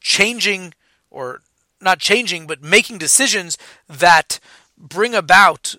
changing, 0.00 0.74
or 1.10 1.40
not 1.80 2.00
changing, 2.00 2.46
but 2.46 2.62
making 2.62 2.98
decisions 2.98 3.56
that 3.88 4.38
bring 4.76 5.14
about 5.14 5.74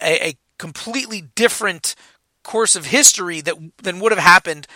a, 0.00 0.28
a 0.28 0.34
completely 0.58 1.22
different 1.34 1.94
course 2.42 2.76
of 2.76 2.86
history 2.86 3.40
that 3.40 3.56
than 3.82 4.00
would 4.00 4.12
have 4.12 4.20
happened 4.20 4.66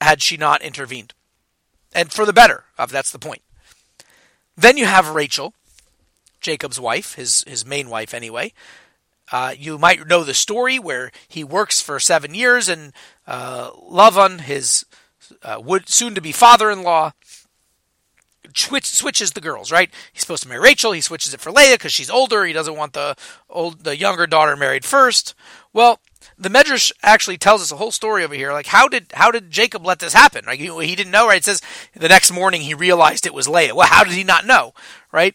had 0.00 0.22
she 0.22 0.36
not 0.36 0.62
intervened. 0.62 1.14
And 1.94 2.12
for 2.12 2.26
the 2.26 2.32
better, 2.32 2.64
uh, 2.78 2.86
that's 2.86 3.10
the 3.10 3.18
point. 3.18 3.42
Then 4.56 4.76
you 4.76 4.86
have 4.86 5.08
Rachel, 5.10 5.54
Jacob's 6.40 6.80
wife, 6.80 7.14
his 7.14 7.44
his 7.46 7.64
main 7.64 7.88
wife 7.88 8.14
anyway, 8.14 8.52
uh, 9.32 9.54
you 9.58 9.78
might 9.78 10.06
know 10.06 10.22
the 10.22 10.34
story 10.34 10.78
where 10.78 11.10
he 11.26 11.42
works 11.42 11.80
for 11.80 11.98
seven 11.98 12.34
years, 12.34 12.68
and 12.68 12.92
uh, 13.26 13.70
Lavan, 13.72 14.40
his 14.40 14.86
uh, 15.42 15.60
would 15.62 15.88
soon 15.88 16.14
to 16.14 16.20
be 16.20 16.32
father 16.32 16.70
in 16.70 16.82
law, 16.82 17.12
switch, 18.54 18.86
switches 18.86 19.32
the 19.32 19.40
girls. 19.40 19.72
Right? 19.72 19.90
He's 20.12 20.22
supposed 20.22 20.42
to 20.44 20.48
marry 20.48 20.60
Rachel. 20.60 20.92
He 20.92 21.00
switches 21.00 21.34
it 21.34 21.40
for 21.40 21.50
Leah 21.52 21.74
because 21.74 21.92
she's 21.92 22.10
older. 22.10 22.44
He 22.44 22.52
doesn't 22.52 22.76
want 22.76 22.92
the 22.92 23.16
old 23.48 23.84
the 23.84 23.96
younger 23.96 24.26
daughter 24.26 24.56
married 24.56 24.84
first. 24.84 25.34
Well, 25.72 26.00
the 26.38 26.48
Medrash 26.48 26.92
actually 27.02 27.38
tells 27.38 27.62
us 27.62 27.72
a 27.72 27.76
whole 27.76 27.90
story 27.90 28.24
over 28.24 28.34
here. 28.34 28.52
Like, 28.52 28.66
how 28.66 28.88
did 28.88 29.06
how 29.14 29.30
did 29.30 29.50
Jacob 29.50 29.84
let 29.84 29.98
this 29.98 30.12
happen? 30.12 30.44
Like, 30.46 30.60
he, 30.60 30.68
he 30.84 30.94
didn't 30.94 31.12
know, 31.12 31.26
right? 31.26 31.38
It 31.38 31.44
says 31.44 31.62
the 31.94 32.08
next 32.08 32.30
morning 32.30 32.62
he 32.62 32.74
realized 32.74 33.26
it 33.26 33.34
was 33.34 33.48
Leah. 33.48 33.74
Well, 33.74 33.88
how 33.88 34.04
did 34.04 34.14
he 34.14 34.24
not 34.24 34.46
know, 34.46 34.74
right? 35.12 35.34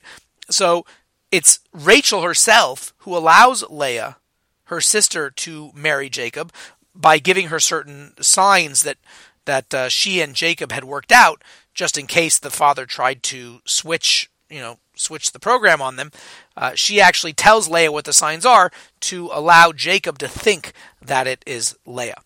So 0.49 0.85
it's 1.31 1.59
Rachel 1.71 2.21
herself 2.21 2.93
who 2.99 3.15
allows 3.15 3.63
Leah, 3.69 4.17
her 4.65 4.81
sister, 4.81 5.29
to 5.31 5.71
marry 5.73 6.09
Jacob 6.09 6.51
by 6.93 7.17
giving 7.19 7.47
her 7.47 7.59
certain 7.59 8.13
signs 8.21 8.83
that 8.83 8.97
that 9.45 9.73
uh, 9.73 9.89
she 9.89 10.21
and 10.21 10.35
Jacob 10.35 10.71
had 10.71 10.83
worked 10.83 11.11
out, 11.11 11.43
just 11.73 11.97
in 11.97 12.07
case 12.07 12.37
the 12.37 12.49
father 12.49 12.85
tried 12.85 13.23
to 13.23 13.61
switch, 13.65 14.29
you 14.49 14.59
know, 14.59 14.77
switch 14.95 15.31
the 15.31 15.39
program 15.39 15.81
on 15.81 15.95
them. 15.95 16.11
Uh, 16.55 16.73
she 16.75 17.01
actually 17.01 17.33
tells 17.33 17.69
Leah 17.69 17.91
what 17.91 18.05
the 18.05 18.13
signs 18.13 18.45
are 18.45 18.71
to 19.01 19.29
allow 19.33 19.71
Jacob 19.71 20.17
to 20.19 20.27
think 20.27 20.73
that 21.01 21.27
it 21.27 21.43
is 21.47 21.75
Leah. 21.85 22.21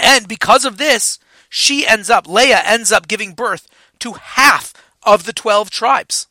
And 0.00 0.28
because 0.28 0.64
of 0.64 0.78
this, 0.78 1.18
she 1.48 1.86
ends 1.86 2.08
up, 2.08 2.28
Leah 2.28 2.62
ends 2.64 2.92
up 2.92 3.08
giving 3.08 3.32
birth 3.32 3.66
to 4.00 4.12
half 4.12 4.72
of 5.02 5.24
the 5.24 5.32
12 5.32 5.70
tribes. 5.70 6.26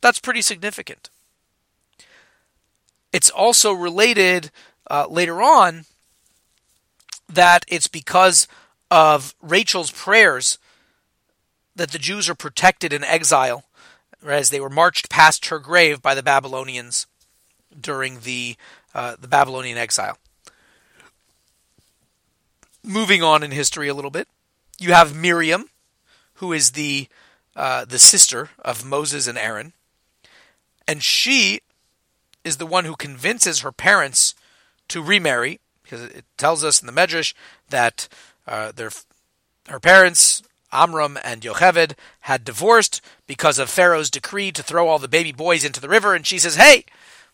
That's 0.00 0.18
pretty 0.18 0.42
significant. 0.42 1.10
It's 3.12 3.30
also 3.30 3.72
related 3.72 4.50
uh, 4.90 5.06
later 5.08 5.40
on 5.42 5.84
that 7.28 7.64
it's 7.68 7.86
because 7.86 8.48
of 8.90 9.34
Rachel's 9.40 9.90
prayers 9.90 10.58
that 11.74 11.90
the 11.90 11.98
Jews 11.98 12.28
are 12.28 12.34
protected 12.34 12.92
in 12.92 13.04
exile 13.04 13.64
as 14.24 14.50
they 14.50 14.60
were 14.60 14.70
marched 14.70 15.10
past 15.10 15.46
her 15.46 15.58
grave 15.58 16.00
by 16.00 16.14
the 16.14 16.22
Babylonians 16.22 17.06
during 17.78 18.20
the 18.20 18.56
uh, 18.94 19.16
the 19.18 19.28
Babylonian 19.28 19.78
exile. 19.78 20.18
Moving 22.84 23.22
on 23.22 23.42
in 23.42 23.50
history 23.50 23.88
a 23.88 23.94
little 23.94 24.10
bit, 24.10 24.28
you 24.78 24.92
have 24.92 25.16
Miriam, 25.16 25.70
who 26.34 26.52
is 26.52 26.72
the 26.72 27.08
uh, 27.56 27.84
the 27.84 27.98
sister 27.98 28.50
of 28.64 28.84
Moses 28.84 29.26
and 29.26 29.38
Aaron. 29.38 29.72
And 30.86 31.02
she 31.02 31.60
is 32.44 32.56
the 32.56 32.66
one 32.66 32.84
who 32.84 32.96
convinces 32.96 33.60
her 33.60 33.72
parents 33.72 34.34
to 34.88 35.00
remarry, 35.02 35.60
because 35.82 36.02
it 36.02 36.24
tells 36.36 36.64
us 36.64 36.80
in 36.80 36.86
the 36.86 36.92
Medrash 36.92 37.34
that 37.70 38.08
uh, 38.46 38.72
their 38.72 38.90
her 39.68 39.80
parents, 39.80 40.42
Amram 40.72 41.18
and 41.22 41.42
Yocheved, 41.42 41.94
had 42.20 42.44
divorced 42.44 43.00
because 43.26 43.58
of 43.58 43.70
Pharaoh's 43.70 44.10
decree 44.10 44.52
to 44.52 44.62
throw 44.62 44.88
all 44.88 44.98
the 44.98 45.08
baby 45.08 45.32
boys 45.32 45.64
into 45.64 45.80
the 45.80 45.88
river. 45.88 46.14
And 46.14 46.26
she 46.26 46.38
says, 46.38 46.56
"Hey, 46.56 46.84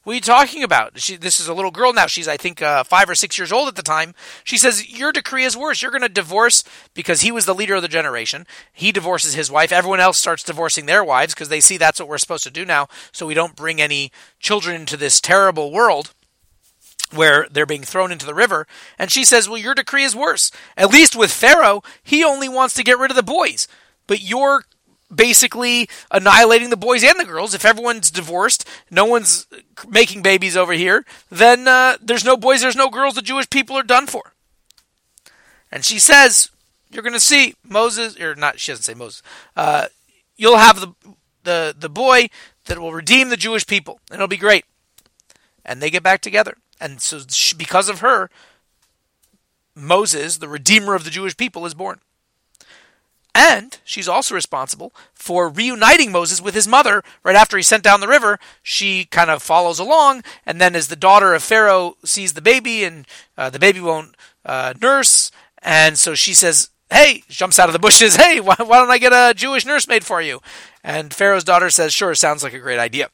what 0.09 0.13
are 0.13 0.15
you 0.15 0.21
talking 0.23 0.63
about? 0.63 0.99
She, 0.99 1.17
this 1.17 1.39
is 1.39 1.49
a 1.49 1.53
little 1.53 1.71
girl 1.71 1.93
now. 1.93 2.07
She's, 2.07 2.29
I 2.29 2.39
think, 2.39 2.63
uh, 2.63 2.83
five 2.83 3.11
or 3.11 3.15
six 3.15 3.37
years 3.37 3.53
old 3.53 3.69
at 3.69 3.75
the 3.75 3.83
time. 3.83 4.15
She 4.43 4.57
says, 4.57 4.89
Your 4.89 5.13
decree 5.13 5.45
is 5.45 5.55
worse. 5.55 5.83
You're 5.83 5.91
going 5.91 6.01
to 6.01 6.09
divorce 6.09 6.65
because 6.95 7.21
he 7.21 7.31
was 7.31 7.45
the 7.45 7.55
leader 7.55 7.75
of 7.75 7.83
the 7.83 7.89
generation. 7.89 8.47
He 8.73 8.91
divorces 8.91 9.35
his 9.35 9.51
wife. 9.51 9.71
Everyone 9.71 10.01
else 10.01 10.17
starts 10.17 10.43
divorcing 10.43 10.87
their 10.87 11.05
wives 11.05 11.35
because 11.35 11.51
they 11.51 11.61
see 11.61 11.77
that's 11.77 12.01
what 12.01 12.09
we're 12.09 12.17
supposed 12.17 12.45
to 12.45 12.51
do 12.51 12.65
now. 12.65 12.89
So 13.13 13.27
we 13.27 13.35
don't 13.35 13.55
bring 13.55 13.83
any 13.83 14.11
children 14.41 14.77
into 14.77 14.97
this 14.97 15.21
terrible 15.21 15.71
world 15.73 16.15
where 17.13 17.47
they're 17.51 17.67
being 17.67 17.83
thrown 17.83 18.13
into 18.13 18.27
the 18.27 18.35
river. 18.35 18.67
And 18.99 19.11
she 19.11 19.25
says, 19.25 19.49
Well, 19.49 19.59
your 19.59 19.75
decree 19.75 20.05
is 20.05 20.17
worse. 20.17 20.51
At 20.77 20.91
least 20.91 21.17
with 21.17 21.33
Pharaoh, 21.33 21.83
he 22.03 22.25
only 22.25 22.49
wants 22.49 22.75
to 22.75 22.85
get 22.85 22.99
rid 22.99 23.11
of 23.11 23.17
the 23.17 23.23
boys. 23.23 23.69
But 24.07 24.23
you're 24.23 24.65
basically 25.15 25.89
annihilating 26.11 26.71
the 26.71 26.77
boys 26.77 27.03
and 27.03 27.19
the 27.19 27.25
girls. 27.25 27.55
If 27.55 27.65
everyone's 27.65 28.11
divorced, 28.11 28.69
no 28.91 29.05
one's 29.05 29.47
making 29.89 30.23
babies 30.23 30.57
over 30.57 30.73
here, 30.73 31.05
then 31.31 31.67
uh, 31.67 31.97
there's 32.01 32.25
no 32.25 32.37
boys, 32.37 32.61
there's 32.61 32.77
no 32.77 32.91
girls. 32.91 33.15
The 33.15 33.23
Jewish 33.23 33.49
people 33.49 33.77
are 33.77 33.83
done 33.83 34.07
for. 34.07 34.33
And 35.71 35.85
she 35.85 35.99
says, 35.99 36.51
"You're 36.91 37.03
going 37.03 37.13
to 37.13 37.21
see 37.21 37.55
Moses, 37.63 38.19
or 38.19 38.35
not? 38.35 38.59
She 38.59 38.73
doesn't 38.73 38.85
say 38.85 38.95
Moses. 38.95 39.23
Uh, 39.57 39.87
you'll 40.37 40.57
have 40.57 40.81
the 40.81 40.95
the 41.45 41.75
the 41.79 41.91
boy 41.91 42.29
that 42.67 42.79
will 42.79 42.93
redeem 42.93 43.29
the 43.29 43.37
Jewish 43.37 43.67
people, 43.67 44.01
and 44.11 44.17
it'll 44.17 44.29
be 44.29 44.37
great." 44.37 44.65
And 45.65 45.83
they 45.83 45.91
get 45.91 46.03
back 46.03 46.23
together, 46.23 46.57
and 46.81 47.01
so 47.01 47.21
she, 47.29 47.55
because 47.55 47.89
of 47.89 48.01
her, 48.01 48.31
Moses, 49.75 50.39
the 50.39 50.49
redeemer 50.49 50.95
of 50.95 51.05
the 51.05 51.11
Jewish 51.11 51.37
people, 51.37 51.65
is 51.67 51.75
born. 51.75 52.01
And 53.35 53.79
she's 53.85 54.09
also 54.09 54.35
responsible 54.35 54.93
for 55.15 55.49
reuniting 55.49 56.11
Moses 56.11 56.41
with 56.41 56.55
his 56.55 56.67
mother 56.67 57.05
right 57.23 57.37
after 57.37 57.57
he 57.57 57.63
sent 57.63 57.85
down 57.85 58.01
the 58.01 58.09
river. 58.09 58.41
She 58.63 59.05
kind 59.05 59.31
of 59.31 59.43
follows 59.43 59.79
along, 59.79 60.25
and 60.45 60.61
then 60.61 60.75
as 60.75 60.89
the 60.89 60.97
daughter 60.97 61.35
of 61.35 61.43
Pharaoh 61.43 61.97
sees 62.05 62.33
the 62.33 62.43
baby 62.43 62.83
and 62.83 63.07
uh, 63.37 63.49
the 63.51 63.61
baby 63.61 63.81
won't 63.81 64.17
uh, 64.45 64.75
nurse, 64.83 65.31
and 65.63 65.99
so 65.99 66.15
she 66.17 66.35
says, 66.35 66.71
Hey, 66.91 67.23
jumps 67.29 67.59
out 67.59 67.69
of 67.69 67.75
the 67.75 67.79
bushes, 67.79 68.17
Hey, 68.23 68.41
why, 68.41 68.57
why 68.59 68.79
don't 68.79 68.91
I 68.91 68.99
get 68.99 69.13
a 69.13 69.35
Jewish 69.35 69.65
nursemaid 69.65 70.05
for 70.05 70.21
you? 70.21 70.41
And 70.83 71.15
Pharaoh's 71.15 71.45
daughter 71.45 71.71
says, 71.71 71.93
Sure, 71.93 72.15
sounds 72.17 72.43
like 72.43 72.55
a 72.55 72.59
great 72.59 72.81
idea. 72.81 73.09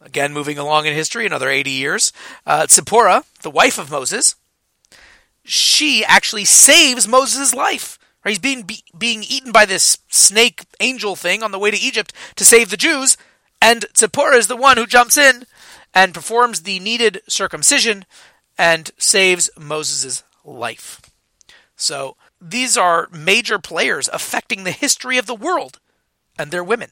Again, 0.00 0.32
moving 0.32 0.58
along 0.58 0.86
in 0.86 0.94
history, 0.94 1.26
another 1.26 1.48
80 1.48 1.70
years, 1.70 2.12
uh, 2.46 2.66
Zipporah, 2.68 3.24
the 3.42 3.50
wife 3.50 3.78
of 3.78 3.90
Moses, 3.90 4.36
she 5.44 6.04
actually 6.04 6.44
saves 6.44 7.08
Moses' 7.08 7.54
life. 7.54 7.98
Right? 8.24 8.32
He's 8.32 8.38
being 8.38 8.62
be, 8.62 8.84
being 8.96 9.22
eaten 9.22 9.50
by 9.50 9.64
this 9.64 9.98
snake 10.08 10.64
angel 10.80 11.16
thing 11.16 11.42
on 11.42 11.50
the 11.50 11.58
way 11.58 11.70
to 11.70 11.78
Egypt 11.78 12.12
to 12.36 12.44
save 12.44 12.70
the 12.70 12.76
Jews, 12.76 13.16
and 13.60 13.86
Zipporah 13.96 14.36
is 14.36 14.46
the 14.46 14.56
one 14.56 14.76
who 14.76 14.86
jumps 14.86 15.16
in 15.16 15.46
and 15.94 16.14
performs 16.14 16.62
the 16.62 16.78
needed 16.78 17.22
circumcision 17.28 18.04
and 18.56 18.90
saves 18.98 19.50
Moses' 19.58 20.22
life. 20.44 21.00
So 21.76 22.16
these 22.40 22.76
are 22.76 23.08
major 23.10 23.58
players 23.58 24.08
affecting 24.12 24.64
the 24.64 24.72
history 24.72 25.18
of 25.18 25.26
the 25.26 25.34
world, 25.34 25.80
and 26.38 26.50
they're 26.50 26.64
women. 26.64 26.90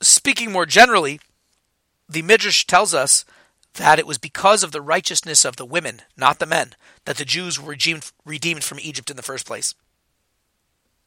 Speaking 0.00 0.52
more 0.52 0.66
generally, 0.66 1.20
the 2.08 2.22
Midrash 2.22 2.64
tells 2.64 2.94
us 2.94 3.24
that 3.74 3.98
it 3.98 4.06
was 4.06 4.18
because 4.18 4.62
of 4.62 4.72
the 4.72 4.80
righteousness 4.80 5.44
of 5.44 5.56
the 5.56 5.66
women, 5.66 6.02
not 6.16 6.38
the 6.38 6.46
men, 6.46 6.74
that 7.04 7.16
the 7.16 7.24
Jews 7.24 7.60
were 7.60 7.70
redeemed, 7.70 8.10
redeemed 8.24 8.64
from 8.64 8.80
Egypt 8.80 9.10
in 9.10 9.16
the 9.16 9.22
first 9.22 9.46
place. 9.46 9.74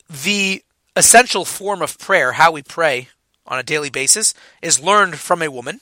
The 0.10 0.63
essential 0.96 1.46
form 1.46 1.81
of 1.81 1.98
prayer, 1.98 2.34
how 2.34 2.51
we 2.51 2.62
pray 2.62 3.10
on 3.46 3.60
a 3.60 3.63
daily 3.63 3.89
basis, 3.89 4.34
is 4.62 4.79
learned 4.79 5.17
from 5.17 5.41
a 5.41 5.51
woman 5.51 5.81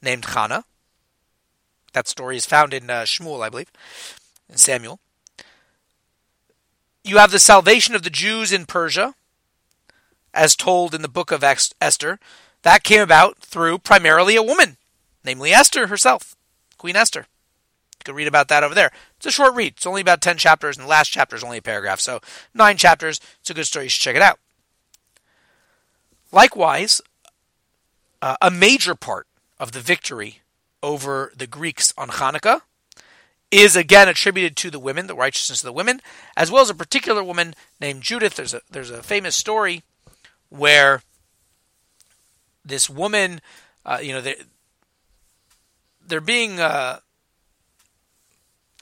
named 0.00 0.26
Hannah. 0.26 0.64
That 1.92 2.08
story 2.08 2.36
is 2.36 2.46
found 2.46 2.72
in 2.72 2.88
uh, 2.88 3.02
Shmuel, 3.02 3.44
I 3.44 3.50
believe, 3.50 3.70
in 4.48 4.56
Samuel. 4.56 5.00
You 7.04 7.18
have 7.18 7.32
the 7.32 7.38
salvation 7.38 7.94
of 7.94 8.02
the 8.02 8.10
Jews 8.10 8.52
in 8.52 8.64
Persia, 8.64 9.14
as 10.32 10.56
told 10.56 10.94
in 10.94 11.02
the 11.02 11.08
book 11.08 11.30
of 11.30 11.44
Esther. 11.44 12.18
That 12.62 12.84
came 12.84 13.00
about 13.00 13.38
through 13.38 13.78
primarily 13.78 14.36
a 14.36 14.42
woman, 14.42 14.76
namely 15.24 15.52
Esther 15.52 15.88
herself, 15.88 16.36
Queen 16.78 16.96
Esther. 16.96 17.26
You 17.98 18.04
can 18.04 18.14
read 18.14 18.28
about 18.28 18.48
that 18.48 18.64
over 18.64 18.74
there. 18.74 18.90
It's 19.16 19.26
a 19.26 19.30
short 19.30 19.54
read. 19.54 19.74
It's 19.76 19.86
only 19.86 20.00
about 20.00 20.20
10 20.20 20.36
chapters, 20.36 20.76
and 20.76 20.84
the 20.84 20.90
last 20.90 21.08
chapter 21.08 21.36
is 21.36 21.44
only 21.44 21.58
a 21.58 21.62
paragraph. 21.62 22.00
So, 22.00 22.20
nine 22.54 22.76
chapters. 22.76 23.20
It's 23.40 23.50
a 23.50 23.54
good 23.54 23.66
story. 23.66 23.86
You 23.86 23.90
should 23.90 24.02
check 24.02 24.16
it 24.16 24.22
out. 24.22 24.38
Likewise, 26.32 27.00
uh, 28.20 28.36
a 28.40 28.50
major 28.50 28.94
part 28.94 29.26
of 29.58 29.72
the 29.72 29.80
victory 29.80 30.40
over 30.82 31.32
the 31.36 31.46
Greeks 31.46 31.92
on 31.96 32.08
Hanukkah 32.08 32.62
is 33.50 33.76
again 33.76 34.08
attributed 34.08 34.56
to 34.56 34.70
the 34.70 34.78
women, 34.78 35.06
the 35.06 35.14
righteousness 35.14 35.62
of 35.62 35.66
the 35.66 35.72
women, 35.72 36.00
as 36.36 36.50
well 36.50 36.62
as 36.62 36.70
a 36.70 36.74
particular 36.74 37.22
woman 37.22 37.54
named 37.80 38.02
Judith. 38.02 38.34
There's 38.34 38.54
a 38.54 38.62
there's 38.70 38.90
a 38.90 39.02
famous 39.02 39.36
story 39.36 39.82
where 40.48 41.02
this 42.64 42.88
woman, 42.88 43.40
uh, 43.84 43.98
you 44.02 44.12
know, 44.12 44.20
they're, 44.20 44.36
they're 46.06 46.20
being, 46.20 46.60
uh, 46.60 46.98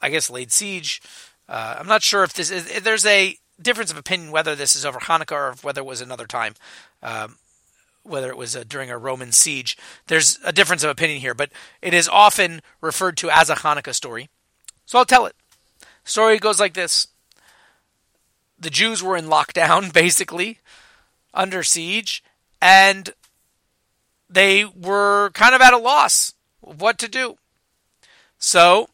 I 0.02 0.10
guess, 0.10 0.30
laid 0.30 0.52
siege. 0.52 1.02
Uh, 1.48 1.76
I'm 1.78 1.86
not 1.86 2.02
sure 2.02 2.22
if 2.22 2.32
this 2.32 2.50
is, 2.50 2.80
there's 2.80 3.06
a 3.06 3.36
difference 3.60 3.90
of 3.90 3.98
opinion 3.98 4.30
whether 4.30 4.54
this 4.54 4.74
is 4.74 4.86
over 4.86 4.98
Hanukkah 4.98 5.32
or 5.32 5.54
whether 5.62 5.80
it 5.80 5.86
was 5.86 6.00
another 6.00 6.26
time, 6.26 6.54
um, 7.02 7.36
whether 8.02 8.30
it 8.30 8.36
was 8.36 8.56
uh, 8.56 8.64
during 8.66 8.90
a 8.90 8.98
Roman 8.98 9.32
siege. 9.32 9.76
There's 10.06 10.38
a 10.44 10.52
difference 10.52 10.82
of 10.82 10.90
opinion 10.90 11.20
here, 11.20 11.34
but 11.34 11.50
it 11.82 11.94
is 11.94 12.08
often 12.08 12.62
referred 12.80 13.16
to 13.18 13.30
as 13.30 13.50
a 13.50 13.56
Hanukkah 13.56 13.94
story. 13.94 14.28
So 14.86 14.98
I'll 14.98 15.04
tell 15.04 15.26
it. 15.26 15.36
Story 16.04 16.38
goes 16.38 16.58
like 16.58 16.74
this. 16.74 17.08
The 18.58 18.70
Jews 18.70 19.02
were 19.02 19.16
in 19.16 19.26
lockdown, 19.26 19.92
basically, 19.92 20.58
under 21.32 21.62
siege, 21.62 22.22
and 22.60 23.10
they 24.30 24.64
were 24.64 25.30
kind 25.30 25.54
of 25.54 25.60
at 25.60 25.74
a 25.74 25.78
loss 25.78 26.32
of 26.62 26.80
what 26.80 26.98
to 26.98 27.08
do. 27.08 27.36
So, 28.38 28.88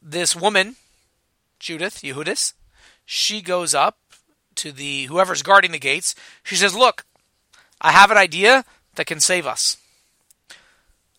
this 0.00 0.36
woman, 0.36 0.76
Judith, 1.58 2.02
Yehudis, 2.02 2.52
she 3.04 3.40
goes 3.40 3.74
up 3.74 3.98
to 4.56 4.70
the 4.70 5.04
whoever's 5.04 5.42
guarding 5.42 5.72
the 5.72 5.78
gates. 5.78 6.14
She 6.42 6.54
says, 6.54 6.74
"Look, 6.74 7.04
I 7.80 7.92
have 7.92 8.10
an 8.10 8.16
idea 8.16 8.64
that 8.94 9.06
can 9.06 9.20
save 9.20 9.46
us. 9.46 9.78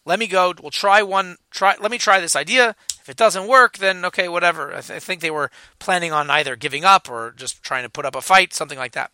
Let 0.06 0.20
me 0.20 0.28
go. 0.28 0.54
We'll 0.62 0.72
try 0.72 1.02
one. 1.02 1.38
Try. 1.52 1.76
Let 1.80 1.92
me 1.92 1.98
try 1.98 2.20
this 2.20 2.36
idea. 2.36 2.76
If 3.02 3.10
it 3.10 3.18
doesn't 3.18 3.48
work, 3.48 3.78
then 3.78 4.06
okay, 4.06 4.28
whatever. 4.28 4.74
I, 4.74 4.82
th- 4.82 4.98
I 4.98 5.00
think 5.00 5.22
they 5.22 5.32
were 5.32 5.52
planning 5.80 6.12
on 6.12 6.30
either 6.30 6.56
giving 6.56 6.86
up 6.86 7.10
or 7.10 7.34
just 7.36 7.62
trying 7.62 7.84
to 7.84 7.90
put 7.90 8.06
up 8.06 8.16
a 8.16 8.22
fight, 8.22 8.54
something 8.54 8.78
like 8.78 8.94
that. 8.94 9.12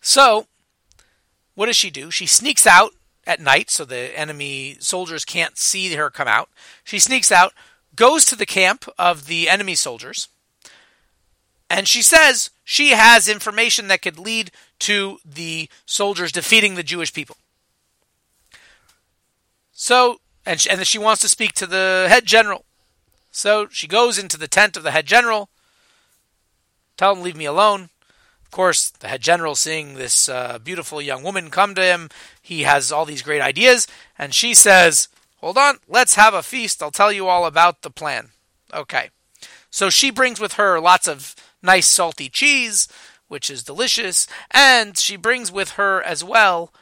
So 0.00 0.46
what 1.56 1.66
does 1.66 1.76
she 1.76 1.90
do? 1.90 2.12
She 2.12 2.26
sneaks 2.26 2.66
out 2.66 2.92
at 3.26 3.40
night 3.40 3.70
so 3.70 3.84
the 3.84 4.16
enemy 4.16 4.76
soldiers 4.78 5.24
can't 5.24 5.58
see 5.58 5.92
her 5.94 6.10
come 6.10 6.28
out. 6.28 6.48
She 6.84 7.00
sneaks 7.00 7.32
out, 7.32 7.52
goes 7.96 8.24
to 8.26 8.36
the 8.36 8.46
camp 8.46 8.84
of 8.96 9.26
the 9.26 9.48
enemy 9.48 9.74
soldiers, 9.74 10.28
and 11.68 11.88
she 11.88 12.02
says 12.02 12.50
she 12.62 12.90
has 12.90 13.28
information 13.28 13.88
that 13.88 14.02
could 14.02 14.18
lead 14.18 14.52
to 14.80 15.18
the 15.24 15.68
soldiers 15.84 16.30
defeating 16.30 16.74
the 16.74 16.82
Jewish 16.82 17.12
people. 17.12 17.36
So, 19.72 20.20
and 20.44 20.60
she, 20.60 20.70
and 20.70 20.86
she 20.86 20.98
wants 20.98 21.22
to 21.22 21.28
speak 21.28 21.52
to 21.54 21.66
the 21.66 22.06
head 22.08 22.26
general. 22.26 22.64
So 23.32 23.66
she 23.70 23.88
goes 23.88 24.18
into 24.18 24.38
the 24.38 24.48
tent 24.48 24.76
of 24.76 24.82
the 24.82 24.90
head 24.90 25.06
general. 25.06 25.48
Tell 26.96 27.14
him, 27.14 27.22
leave 27.22 27.36
me 27.36 27.44
alone. 27.44 27.90
Course, 28.56 28.88
the 28.88 29.08
head 29.08 29.20
general, 29.20 29.54
seeing 29.54 29.96
this 29.96 30.30
uh, 30.30 30.58
beautiful 30.58 31.02
young 31.02 31.22
woman 31.22 31.50
come 31.50 31.74
to 31.74 31.82
him, 31.82 32.08
he 32.40 32.62
has 32.62 32.90
all 32.90 33.04
these 33.04 33.20
great 33.20 33.42
ideas, 33.42 33.86
and 34.16 34.34
she 34.34 34.54
says, 34.54 35.08
Hold 35.42 35.58
on, 35.58 35.76
let's 35.86 36.14
have 36.14 36.32
a 36.32 36.42
feast. 36.42 36.82
I'll 36.82 36.90
tell 36.90 37.12
you 37.12 37.26
all 37.26 37.44
about 37.44 37.82
the 37.82 37.90
plan. 37.90 38.30
Okay. 38.72 39.10
So 39.68 39.90
she 39.90 40.10
brings 40.10 40.40
with 40.40 40.54
her 40.54 40.80
lots 40.80 41.06
of 41.06 41.36
nice 41.62 41.86
salty 41.86 42.30
cheese, 42.30 42.88
which 43.28 43.50
is 43.50 43.62
delicious, 43.62 44.26
and 44.50 44.96
she 44.96 45.16
brings 45.16 45.52
with 45.52 45.72
her 45.72 46.02
as 46.02 46.24
well 46.24 46.72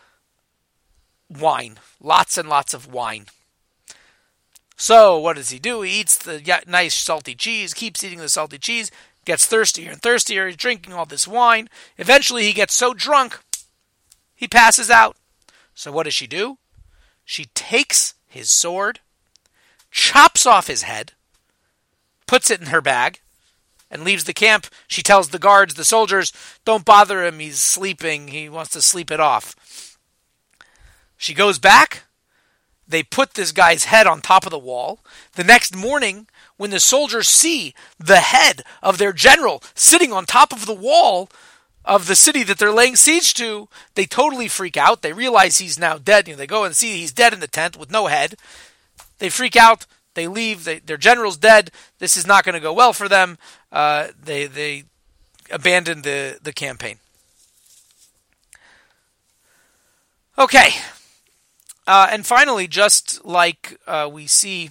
wine. 1.28 1.78
Lots 2.00 2.38
and 2.38 2.48
lots 2.48 2.72
of 2.72 2.92
wine. 2.92 3.26
So, 4.76 5.18
what 5.18 5.34
does 5.34 5.50
he 5.50 5.58
do? 5.58 5.82
He 5.82 5.98
eats 6.00 6.16
the 6.16 6.62
nice 6.68 6.94
salty 6.94 7.34
cheese, 7.34 7.74
keeps 7.74 8.04
eating 8.04 8.20
the 8.20 8.28
salty 8.28 8.58
cheese, 8.58 8.92
gets 9.24 9.46
thirstier 9.46 9.90
and 9.90 10.02
thirstier. 10.02 10.46
He's 10.46 10.56
drinking 10.56 10.92
all 10.92 11.06
this 11.06 11.28
wine. 11.28 11.68
Eventually, 11.98 12.44
he 12.44 12.52
gets 12.52 12.74
so 12.74 12.94
drunk, 12.94 13.40
he 14.34 14.48
passes 14.48 14.90
out. 14.90 15.16
So, 15.74 15.90
what 15.90 16.04
does 16.04 16.14
she 16.14 16.26
do? 16.26 16.58
She 17.24 17.46
takes 17.54 18.14
his 18.26 18.50
sword, 18.50 19.00
chops 19.90 20.46
off 20.46 20.66
his 20.66 20.82
head, 20.82 21.12
puts 22.26 22.50
it 22.50 22.60
in 22.60 22.66
her 22.66 22.80
bag, 22.80 23.20
and 23.90 24.04
leaves 24.04 24.24
the 24.24 24.32
camp. 24.34 24.66
She 24.86 25.02
tells 25.02 25.28
the 25.28 25.38
guards, 25.38 25.74
the 25.74 25.84
soldiers, 25.84 26.32
don't 26.64 26.84
bother 26.84 27.24
him. 27.24 27.38
He's 27.38 27.58
sleeping. 27.58 28.28
He 28.28 28.48
wants 28.48 28.72
to 28.72 28.82
sleep 28.82 29.10
it 29.10 29.20
off. 29.20 29.96
She 31.16 31.32
goes 31.32 31.58
back. 31.58 32.04
They 32.86 33.02
put 33.02 33.34
this 33.34 33.52
guy's 33.52 33.84
head 33.84 34.06
on 34.06 34.20
top 34.20 34.44
of 34.44 34.50
the 34.50 34.58
wall. 34.58 35.00
The 35.34 35.44
next 35.44 35.74
morning, 35.74 36.26
when 36.56 36.70
the 36.70 36.80
soldiers 36.80 37.28
see 37.28 37.74
the 37.98 38.20
head 38.20 38.62
of 38.82 38.98
their 38.98 39.12
general 39.12 39.62
sitting 39.74 40.12
on 40.12 40.24
top 40.24 40.52
of 40.52 40.66
the 40.66 40.74
wall 40.74 41.28
of 41.84 42.06
the 42.06 42.16
city 42.16 42.42
that 42.44 42.58
they're 42.58 42.72
laying 42.72 42.96
siege 42.96 43.34
to, 43.34 43.68
they 43.94 44.06
totally 44.06 44.48
freak 44.48 44.76
out. 44.76 45.02
They 45.02 45.12
realize 45.12 45.58
he's 45.58 45.78
now 45.78 45.98
dead. 45.98 46.26
You 46.26 46.34
know, 46.34 46.38
they 46.38 46.46
go 46.46 46.64
and 46.64 46.74
see 46.74 46.98
he's 46.98 47.12
dead 47.12 47.32
in 47.32 47.40
the 47.40 47.48
tent 47.48 47.76
with 47.76 47.90
no 47.90 48.06
head. 48.06 48.36
They 49.18 49.28
freak 49.28 49.56
out. 49.56 49.86
They 50.14 50.26
leave. 50.26 50.64
They, 50.64 50.78
their 50.78 50.96
general's 50.96 51.36
dead. 51.36 51.70
This 51.98 52.16
is 52.16 52.26
not 52.26 52.44
going 52.44 52.54
to 52.54 52.60
go 52.60 52.72
well 52.72 52.92
for 52.92 53.08
them. 53.08 53.36
Uh, 53.70 54.08
they 54.22 54.46
they 54.46 54.84
abandon 55.50 56.02
the 56.02 56.38
the 56.42 56.52
campaign. 56.52 56.98
Okay, 60.38 60.70
uh, 61.86 62.08
and 62.10 62.26
finally, 62.26 62.66
just 62.66 63.24
like 63.24 63.78
uh, 63.86 64.08
we 64.10 64.26
see 64.26 64.70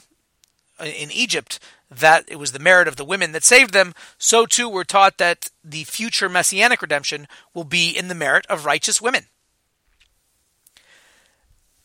Uh, 0.83 0.87
in 0.87 1.11
Egypt 1.11 1.59
that 1.89 2.25
it 2.27 2.37
was 2.37 2.51
the 2.51 2.59
merit 2.59 2.87
of 2.87 2.97
the 2.97 3.05
women 3.05 3.31
that 3.31 3.43
saved 3.43 3.73
them, 3.73 3.93
so 4.17 4.45
too 4.45 4.67
we're 4.67 4.83
taught 4.83 5.17
that 5.17 5.49
the 5.63 5.83
future 5.85 6.27
messianic 6.27 6.81
redemption 6.81 7.27
will 7.53 7.63
be 7.63 7.89
in 7.91 8.09
the 8.09 8.15
merit 8.15 8.45
of 8.47 8.65
righteous 8.65 9.01
women. 9.01 9.27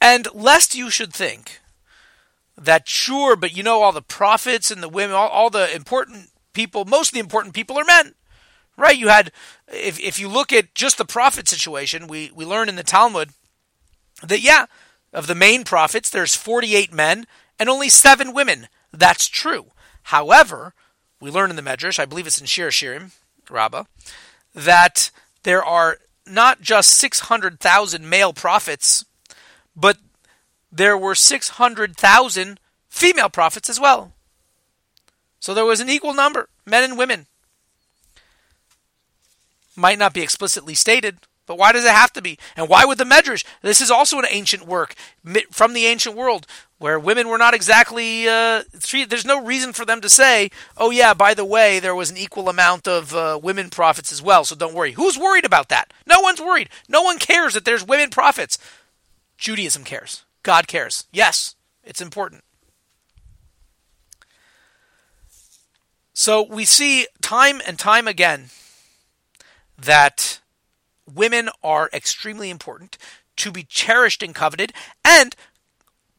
And 0.01 0.27
lest 0.35 0.75
you 0.75 0.91
should 0.91 1.13
think 1.13 1.61
that 2.57 2.89
sure, 2.89 3.37
but 3.37 3.57
you 3.57 3.63
know, 3.63 3.83
all 3.83 3.93
the 3.93 4.03
prophets 4.03 4.71
and 4.71 4.83
the 4.83 4.89
women, 4.89 5.15
all, 5.15 5.29
all 5.29 5.51
the 5.51 5.73
important 5.75 6.31
people, 6.53 6.85
most 6.85 7.11
of 7.11 7.15
the 7.15 7.21
important 7.21 7.55
people 7.55 7.79
are 7.79 7.85
men. 7.85 8.15
right? 8.77 8.99
You 8.99 9.09
had, 9.09 9.31
if, 9.69 10.01
if 10.01 10.19
you 10.19 10.29
look 10.29 10.53
at 10.53 10.75
just 10.75 10.99
the 10.99 11.05
prophet 11.05 11.47
situation, 11.47 12.09
we, 12.09 12.33
we 12.35 12.45
learn 12.45 12.69
in 12.69 12.77
the 12.77 12.83
Talmud 12.83 13.31
that, 14.23 14.41
yeah, 14.41 14.67
of 15.13 15.27
the 15.27 15.35
main 15.37 15.63
prophets, 15.63 16.11
there's 16.11 16.35
48 16.35 16.93
men 16.93 17.27
and 17.59 17.69
only 17.69 17.89
seven 17.89 18.33
women. 18.33 18.69
That's 18.93 19.29
true. 19.29 19.67
However, 20.05 20.75
we 21.21 21.31
learn 21.31 21.51
in 21.51 21.57
the 21.57 21.63
Medrash, 21.63 21.99
I 21.99 22.07
believe 22.07 22.27
it's 22.27 22.41
in 22.41 22.47
Shir 22.47 22.69
Shirim, 22.69 23.13
Rabbah, 23.51 23.85
that 24.55 25.11
there 25.43 25.65
are 25.65 25.99
not 26.27 26.61
just 26.61 26.91
600,000 26.91 28.09
male 28.09 28.33
prophets, 28.33 29.05
but 29.75 29.99
there 30.71 30.97
were 30.97 31.15
600,000 31.15 32.61
female 32.89 33.29
prophets 33.29 33.71
as 33.71 33.81
well. 33.81 34.13
So 35.41 35.55
there 35.55 35.65
was 35.65 35.81
an 35.81 35.89
equal 35.89 36.15
number, 36.15 36.49
men 36.67 36.85
and 36.85 36.99
women. 36.99 37.27
Might 39.77 39.99
not 39.99 40.13
be 40.13 40.23
explicitly 40.23 40.75
stated, 40.75 41.19
but 41.49 41.59
why 41.59 41.73
does 41.73 41.85
it 41.85 41.91
have 41.91 42.13
to 42.13 42.23
be? 42.23 42.39
And 42.57 42.69
why 42.69 42.85
would 42.85 42.99
the 42.99 43.05
Medrash? 43.05 43.45
This 43.63 43.81
is 43.81 43.91
also 43.91 44.19
an 44.19 44.27
ancient 44.31 44.67
work 44.67 44.95
from 45.51 45.73
the 45.73 45.87
ancient 45.87 46.15
world 46.15 46.47
where 46.79 47.01
women 47.01 47.27
were 47.27 47.39
not 47.39 47.55
exactly 47.55 48.29
uh, 48.29 48.63
treated. 48.81 49.11
There's 49.11 49.25
no 49.25 49.43
reason 49.43 49.73
for 49.73 49.85
them 49.85 50.01
to 50.03 50.09
say, 50.09 50.51
"Oh 50.77 50.91
yeah, 50.91 51.15
by 51.15 51.35
the 51.35 51.45
way, 51.45 51.81
there 51.81 51.95
was 51.95 52.11
an 52.11 52.17
equal 52.17 52.49
amount 52.49 52.87
of 52.87 53.15
uh, 53.15 53.41
women 53.43 53.71
prophets 53.71 54.13
as 54.13 54.23
well." 54.23 54.45
So 54.45 54.55
don't 54.55 54.75
worry. 54.75 54.93
Who's 54.93 55.19
worried 55.19 55.45
about 55.47 55.71
that? 55.71 55.93
No 56.07 56.21
one's 56.21 56.41
worried. 56.41 56.69
No 56.89 57.03
one 57.03 57.19
cares 57.19 57.55
that 57.55 57.65
there's 57.65 57.85
women 57.85 58.11
prophets. 58.11 58.59
Judaism 59.39 59.85
cares. 59.85 60.25
God 60.43 60.69
cares. 60.69 61.07
Yes, 61.11 61.57
it's 61.83 62.01
important. 62.01 62.45
So 66.13 66.43
we 66.43 66.65
see 66.65 67.07
time 67.23 67.63
and 67.67 67.79
time 67.79 68.09
again 68.09 68.51
that 69.79 70.41
women 71.15 71.49
are 71.63 71.91
extremely 71.93 72.51
important 72.51 72.99
to 73.37 73.51
be 73.53 73.63
cherished 73.63 74.23
and 74.23 74.35
coveted 74.35 74.73
and 75.05 75.35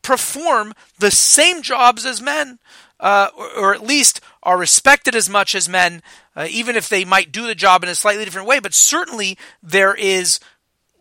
perform 0.02 0.74
the 0.98 1.12
same 1.12 1.62
jobs 1.62 2.06
as 2.06 2.22
men, 2.22 2.60
uh, 3.00 3.30
or, 3.38 3.50
or, 3.58 3.74
at 3.74 3.84
least 3.84 4.22
are 4.44 4.58
respected 4.58 5.16
as 5.16 5.30
much 5.30 5.54
as 5.54 5.70
men, 5.70 6.02
uh, 6.36 6.48
even 6.50 6.76
if 6.76 6.90
they 6.90 7.06
might 7.06 7.32
do 7.32 7.46
the 7.46 7.56
job 7.56 7.84
in 7.84 7.90
a 7.90 7.96
slightly 7.96 8.26
different 8.26 8.48
way. 8.48 8.60
But 8.60 8.74
certainly 8.74 9.38
there 9.62 9.94
is 9.94 10.40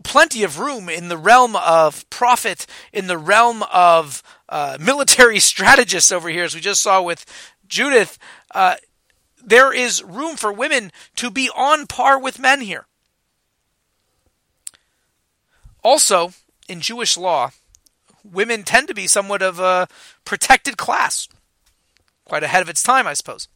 plenty 0.05 0.43
of 0.43 0.59
room 0.59 0.89
in 0.89 1.09
the 1.09 1.17
realm 1.17 1.57
of 1.57 2.09
prophet, 2.11 2.67
in 2.93 3.07
the 3.07 3.19
realm 3.19 3.65
of 3.73 4.23
uh, 4.49 4.77
military 4.81 5.39
strategists 5.41 6.13
over 6.13 6.29
here, 6.29 6.45
as 6.45 6.55
we 6.55 6.61
just 6.61 6.83
saw 6.83 7.01
with 7.01 7.25
Judith. 7.67 8.19
Uh, 8.55 8.77
there 9.43 9.73
is 9.73 10.03
room 10.03 10.37
for 10.37 10.53
women 10.53 10.93
to 11.17 11.31
be 11.31 11.49
on 11.55 11.87
par 11.87 12.19
with 12.19 12.39
men 12.39 12.61
here. 12.61 12.87
Also, 15.83 16.33
in 16.69 16.81
Jewish 16.81 17.17
law, 17.17 17.51
women 18.25 18.63
tend 18.63 18.89
to 18.89 18.95
be 18.95 19.07
somewhat 19.07 19.43
of 19.43 19.59
a 19.59 19.89
protected 20.25 20.77
class, 20.77 21.29
quite 22.25 22.43
ahead 22.43 22.63
of 22.63 22.69
its 22.69 22.83
time, 22.83 23.07
I 23.07 23.15
suppose. 23.15 23.49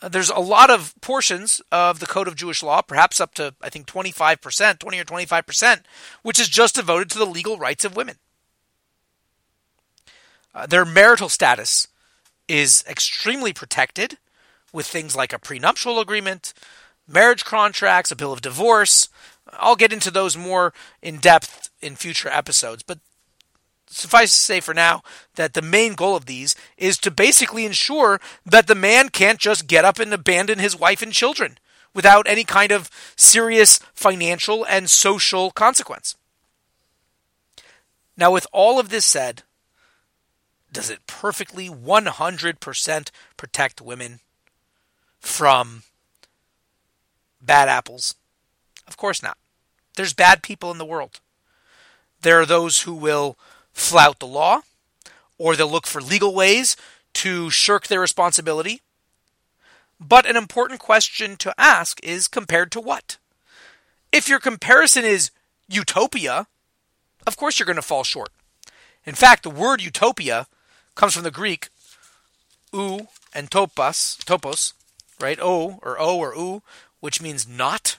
Uh, 0.00 0.08
there's 0.08 0.30
a 0.30 0.40
lot 0.40 0.70
of 0.70 0.94
portions 1.00 1.60
of 1.70 2.00
the 2.00 2.06
Code 2.06 2.26
of 2.26 2.34
Jewish 2.34 2.62
Law, 2.62 2.82
perhaps 2.82 3.20
up 3.20 3.34
to, 3.34 3.54
I 3.62 3.68
think, 3.68 3.86
25%, 3.86 4.78
20 4.78 4.98
or 4.98 5.04
25%, 5.04 5.80
which 6.22 6.40
is 6.40 6.48
just 6.48 6.74
devoted 6.74 7.08
to 7.10 7.18
the 7.18 7.26
legal 7.26 7.56
rights 7.56 7.84
of 7.84 7.94
women. 7.94 8.16
Uh, 10.54 10.66
their 10.66 10.84
marital 10.84 11.28
status 11.28 11.86
is 12.48 12.84
extremely 12.88 13.52
protected 13.52 14.18
with 14.72 14.86
things 14.86 15.14
like 15.14 15.32
a 15.32 15.38
prenuptial 15.38 16.00
agreement, 16.00 16.52
marriage 17.06 17.44
contracts, 17.44 18.10
a 18.10 18.16
bill 18.16 18.32
of 18.32 18.42
divorce. 18.42 19.08
I'll 19.50 19.76
get 19.76 19.92
into 19.92 20.10
those 20.10 20.36
more 20.36 20.72
in 21.02 21.18
depth 21.18 21.70
in 21.80 21.96
future 21.96 22.28
episodes, 22.28 22.82
but 22.82 22.98
suffice 23.86 24.32
to 24.32 24.44
say 24.44 24.60
for 24.60 24.72
now 24.72 25.02
that 25.34 25.54
the 25.54 25.62
main 25.62 25.94
goal 25.94 26.16
of 26.16 26.26
these 26.26 26.54
is 26.76 26.96
to 26.98 27.10
basically 27.10 27.66
ensure 27.66 28.20
that 28.46 28.66
the 28.66 28.74
man 28.74 29.08
can't 29.08 29.38
just 29.38 29.66
get 29.66 29.84
up 29.84 29.98
and 29.98 30.12
abandon 30.14 30.58
his 30.58 30.78
wife 30.78 31.02
and 31.02 31.12
children 31.12 31.58
without 31.94 32.26
any 32.26 32.44
kind 32.44 32.72
of 32.72 32.90
serious 33.16 33.78
financial 33.92 34.64
and 34.64 34.88
social 34.88 35.50
consequence. 35.50 36.16
Now, 38.16 38.30
with 38.30 38.46
all 38.52 38.78
of 38.78 38.88
this 38.88 39.04
said, 39.04 39.42
does 40.72 40.88
it 40.88 41.06
perfectly 41.06 41.68
100% 41.68 43.10
protect 43.36 43.80
women? 43.82 44.20
from 45.22 45.84
bad 47.40 47.68
apples? 47.68 48.14
Of 48.92 48.98
course 48.98 49.22
not. 49.22 49.38
There's 49.96 50.12
bad 50.12 50.42
people 50.42 50.70
in 50.70 50.76
the 50.76 50.84
world. 50.84 51.20
There 52.20 52.38
are 52.38 52.44
those 52.44 52.82
who 52.82 52.92
will 52.92 53.38
flout 53.72 54.18
the 54.18 54.26
law, 54.26 54.60
or 55.38 55.56
they'll 55.56 55.66
look 55.66 55.86
for 55.86 56.02
legal 56.02 56.34
ways 56.34 56.76
to 57.14 57.48
shirk 57.48 57.86
their 57.86 58.00
responsibility. 58.00 58.82
But 59.98 60.26
an 60.26 60.36
important 60.36 60.78
question 60.78 61.36
to 61.36 61.54
ask 61.56 62.04
is 62.04 62.28
compared 62.28 62.70
to 62.72 62.82
what? 62.82 63.16
If 64.12 64.28
your 64.28 64.40
comparison 64.40 65.06
is 65.06 65.30
utopia, 65.70 66.48
of 67.26 67.38
course 67.38 67.58
you're 67.58 67.64
going 67.64 67.76
to 67.76 67.82
fall 67.82 68.04
short. 68.04 68.28
In 69.06 69.14
fact, 69.14 69.42
the 69.42 69.48
word 69.48 69.80
utopia 69.80 70.48
comes 70.96 71.14
from 71.14 71.24
the 71.24 71.30
Greek 71.30 71.70
ou 72.74 73.08
and 73.34 73.50
topos, 73.50 74.22
topos, 74.22 74.74
right? 75.18 75.38
O 75.40 75.80
or 75.82 75.98
O 75.98 76.18
or 76.18 76.34
U, 76.36 76.62
which 77.00 77.22
means 77.22 77.48
not, 77.48 77.96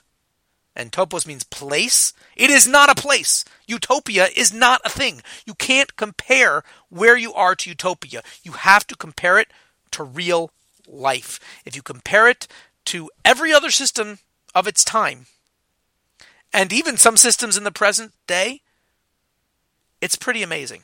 and 0.76 0.90
topos 0.90 1.26
means 1.26 1.44
place. 1.44 2.12
It 2.36 2.50
is 2.50 2.66
not 2.66 2.90
a 2.90 3.00
place. 3.00 3.44
Utopia 3.66 4.28
is 4.34 4.52
not 4.52 4.80
a 4.84 4.90
thing. 4.90 5.22
You 5.46 5.54
can't 5.54 5.96
compare 5.96 6.64
where 6.88 7.16
you 7.16 7.32
are 7.32 7.54
to 7.54 7.70
utopia. 7.70 8.22
You 8.42 8.52
have 8.52 8.86
to 8.88 8.96
compare 8.96 9.38
it 9.38 9.48
to 9.92 10.02
real 10.02 10.50
life. 10.86 11.38
If 11.64 11.76
you 11.76 11.82
compare 11.82 12.28
it 12.28 12.48
to 12.86 13.10
every 13.24 13.52
other 13.52 13.70
system 13.70 14.18
of 14.54 14.66
its 14.66 14.84
time, 14.84 15.26
and 16.52 16.72
even 16.72 16.96
some 16.96 17.16
systems 17.16 17.56
in 17.56 17.64
the 17.64 17.72
present 17.72 18.12
day, 18.26 18.60
it's 20.00 20.16
pretty 20.16 20.42
amazing. 20.42 20.82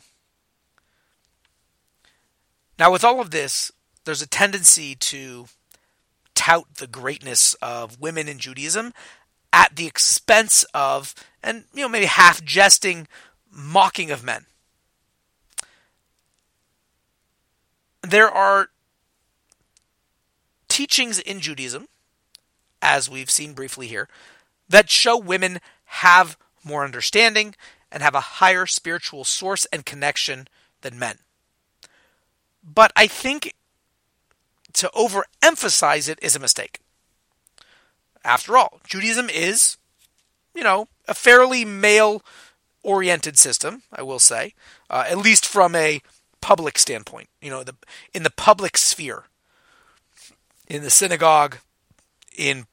Now, 2.79 2.91
with 2.91 3.05
all 3.05 3.21
of 3.21 3.31
this, 3.31 3.71
there's 4.05 4.23
a 4.23 4.27
tendency 4.27 4.95
to 4.95 5.47
tout 6.35 6.77
the 6.77 6.87
greatness 6.87 7.55
of 7.61 8.01
women 8.01 8.27
in 8.27 8.39
Judaism 8.39 8.95
at 9.53 9.77
the 9.77 9.87
expense 9.87 10.65
of, 10.75 11.15
and 11.43 11.65
you 11.75 11.83
know, 11.83 11.89
maybe 11.89 12.07
half 12.07 12.45
jesting, 12.45 13.09
mocking 13.51 14.11
of 14.11 14.25
men. 14.25 14.47
There 18.03 18.31
are 18.31 18.69
teachings 20.69 21.19
in 21.19 21.41
Judaism, 21.41 21.89
as 22.81 23.11
we've 23.11 23.31
seen 23.31 23.53
briefly 23.53 23.87
here, 23.87 24.09
that 24.69 24.89
show 24.89 25.19
women 25.19 25.61
have 25.85 26.39
more 26.65 26.85
understanding 26.85 27.55
and 27.93 28.03
have 28.03 28.15
a 28.15 28.21
higher 28.21 28.67
spiritual 28.67 29.25
source 29.25 29.67
and 29.67 29.85
connection 29.85 30.49
than 30.81 30.99
men. 30.99 31.19
But 32.63 32.93
I 32.95 33.07
think 33.07 33.55
to 34.75 34.91
overemphasize 34.95 36.09
it 36.09 36.19
is 36.23 36.37
a 36.37 36.41
mistake. 36.41 36.81
After 38.25 38.57
all, 38.57 38.81
Judaism 38.87 39.29
is, 39.31 39.77
you 40.55 40.63
know, 40.63 40.89
a 41.09 41.15
fairly 41.15 41.65
male 41.65 42.23
oriented 42.83 43.39
system, 43.39 43.83
I 43.93 44.03
will 44.03 44.19
say, 44.19 44.55
uh, 44.89 45.05
at 45.09 45.19
least 45.19 45.47
from 45.47 45.75
a 45.75 46.03
public 46.41 46.79
standpoint, 46.79 47.29
you 47.41 47.51
know, 47.51 47.63
the, 47.63 47.75
in 48.15 48.23
the 48.23 48.31
public 48.31 48.77
sphere, 48.77 49.25
in 50.67 50.83
the 50.83 50.91
synagogue, 50.91 51.59
in 52.37 52.67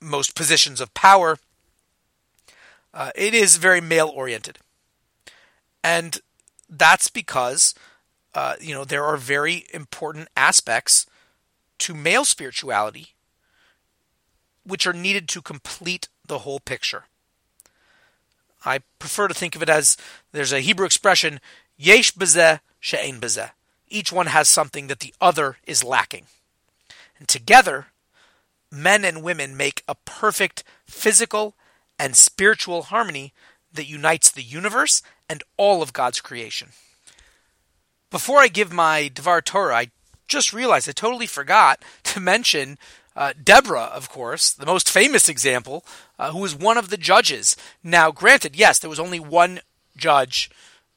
most 0.00 0.34
positions 0.34 0.80
of 0.80 0.92
power, 0.94 1.38
uh, 2.92 3.10
it 3.14 3.34
is 3.34 3.56
very 3.56 3.80
male 3.80 4.08
oriented. 4.08 4.58
And 5.82 6.18
that's 6.68 7.08
because, 7.08 7.74
uh, 8.34 8.56
you 8.60 8.74
know, 8.74 8.84
there 8.84 9.04
are 9.04 9.16
very 9.16 9.66
important 9.72 10.28
aspects 10.36 11.06
to 11.78 11.94
male 11.94 12.24
spirituality, 12.24 13.14
which 14.68 14.86
are 14.86 14.92
needed 14.92 15.28
to 15.28 15.42
complete 15.42 16.08
the 16.26 16.40
whole 16.40 16.60
picture. 16.60 17.04
I 18.64 18.80
prefer 18.98 19.28
to 19.28 19.34
think 19.34 19.56
of 19.56 19.62
it 19.62 19.68
as 19.68 19.96
there's 20.32 20.52
a 20.52 20.60
Hebrew 20.60 20.84
expression, 20.84 21.40
yesh 21.76 22.12
bezeh 22.12 22.60
she'en 22.78 23.20
bezeh. 23.20 23.52
Each 23.88 24.12
one 24.12 24.26
has 24.26 24.48
something 24.48 24.88
that 24.88 25.00
the 25.00 25.14
other 25.20 25.56
is 25.66 25.82
lacking. 25.82 26.26
And 27.18 27.26
together, 27.26 27.86
men 28.70 29.04
and 29.04 29.22
women 29.22 29.56
make 29.56 29.82
a 29.88 29.94
perfect 29.94 30.64
physical 30.86 31.54
and 31.98 32.14
spiritual 32.14 32.82
harmony 32.82 33.32
that 33.72 33.88
unites 33.88 34.30
the 34.30 34.42
universe 34.42 35.02
and 35.28 35.42
all 35.56 35.80
of 35.80 35.92
God's 35.92 36.20
creation. 36.20 36.68
Before 38.10 38.38
I 38.38 38.48
give 38.48 38.72
my 38.72 39.10
Devar 39.12 39.40
Torah, 39.40 39.76
I 39.76 39.90
just 40.26 40.52
realized 40.52 40.88
I 40.88 40.92
totally 40.92 41.26
forgot 41.26 41.82
to 42.04 42.20
mention 42.20 42.78
Uh, 43.18 43.32
Deborah, 43.42 43.90
of 43.92 44.08
course, 44.08 44.52
the 44.52 44.64
most 44.64 44.88
famous 44.88 45.28
example, 45.28 45.84
uh, 46.20 46.30
who 46.30 46.38
was 46.38 46.54
one 46.54 46.78
of 46.78 46.88
the 46.88 46.96
judges. 46.96 47.56
Now, 47.82 48.12
granted, 48.12 48.54
yes, 48.54 48.78
there 48.78 48.88
was 48.88 49.00
only 49.00 49.18
one 49.18 49.58
judge. 49.96 50.48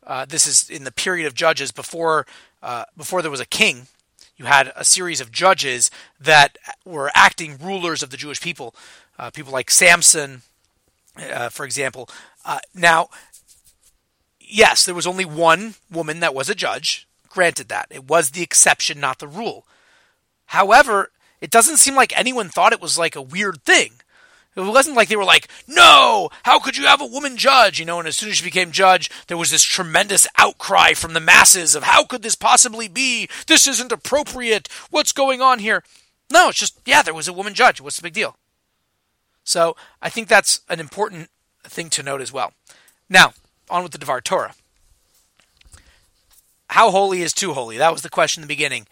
Uh, 0.06 0.26
this 0.26 0.46
is 0.46 0.70
in 0.70 0.84
the 0.84 0.92
period 0.92 1.26
of 1.26 1.34
judges 1.34 1.72
before 1.72 2.28
uh, 2.62 2.86
before 2.96 3.24
there 3.24 3.32
was 3.32 3.40
a 3.40 3.46
king. 3.48 3.88
You 4.38 4.46
had 4.46 4.72
a 4.76 4.86
series 4.86 5.20
of 5.20 5.32
judges 5.32 5.90
that 6.20 6.60
were 6.86 7.10
acting 7.16 7.58
rulers 7.58 8.04
of 8.04 8.12
the 8.12 8.18
Jewish 8.18 8.40
people. 8.40 8.76
Uh, 9.18 9.32
people 9.32 9.52
like 9.52 9.72
Samson, 9.72 10.44
uh, 11.18 11.50
for 11.50 11.66
example. 11.66 12.08
now, 12.76 13.10
yes, 14.40 14.86
there 14.86 14.94
was 14.94 15.08
only 15.08 15.26
one 15.26 15.74
woman 15.92 16.20
that 16.20 16.36
was 16.36 16.52
a 16.52 16.56
judge. 16.56 17.08
Granted 17.30 17.68
that. 17.70 17.88
It 17.90 18.08
was 18.08 18.32
the 18.32 18.44
exception, 18.44 19.00
not 19.00 19.18
the 19.18 19.28
rule. 19.28 19.66
However, 20.46 21.10
it 21.42 21.52
doesn't 21.52 21.78
seem 21.78 21.96
like 21.96 22.18
anyone 22.18 22.50
thought 22.50 22.74
it 22.74 22.82
was 22.82 22.98
like 22.98 23.16
a 23.16 23.22
weird 23.22 23.64
thing. 23.64 23.94
It 24.56 24.62
wasn't 24.62 24.98
like 24.98 25.08
they 25.08 25.16
were 25.16 25.24
like, 25.24 25.48
no, 25.66 26.30
how 26.44 26.60
could 26.60 26.76
you 26.76 26.86
have 26.86 27.00
a 27.00 27.06
woman 27.06 27.38
judge? 27.38 27.80
You 27.80 27.86
know, 27.86 28.00
and 28.00 28.08
as 28.08 28.18
soon 28.18 28.30
as 28.30 28.38
she 28.38 28.44
became 28.44 28.72
judge, 28.72 29.10
there 29.28 29.38
was 29.38 29.50
this 29.50 29.64
tremendous 29.64 30.28
outcry 30.38 30.94
from 30.94 31.14
the 31.14 31.22
masses 31.22 31.74
of 31.74 31.84
how 31.84 32.04
could 32.04 32.22
this 32.22 32.36
possibly 32.36 32.90
be? 32.90 33.30
This 33.48 33.66
isn't 33.66 33.94
appropriate. 33.94 34.68
What's 34.90 35.14
going 35.14 35.42
on 35.42 35.60
here? 35.60 35.84
No, 36.32 36.50
it's 36.50 36.60
just, 36.60 36.80
yeah, 36.86 37.02
there 37.02 37.14
was 37.14 37.30
a 37.30 37.34
woman 37.34 37.54
judge. 37.54 37.80
What's 37.80 37.96
the 37.96 38.04
big 38.04 38.14
deal? 38.14 38.36
So 39.46 39.76
I 40.02 40.10
think 40.10 40.28
that's 40.28 40.62
an 40.68 40.82
important 40.82 41.30
thing 41.64 41.90
to 41.92 42.04
note 42.04 42.22
as 42.22 42.34
well. 42.34 42.54
Now, 43.10 43.34
on 43.70 43.84
with 43.84 43.94
the 43.94 43.98
Devar 43.98 44.20
Torah. 44.20 44.54
How 46.70 46.92
holy 46.92 47.22
is 47.22 47.34
too 47.34 47.54
holy? 47.54 47.78
That 47.78 47.92
was 47.94 48.02
the 48.02 48.10
question 48.10 48.42
in 48.44 48.48
the 48.48 48.54
beginning. 48.54 48.88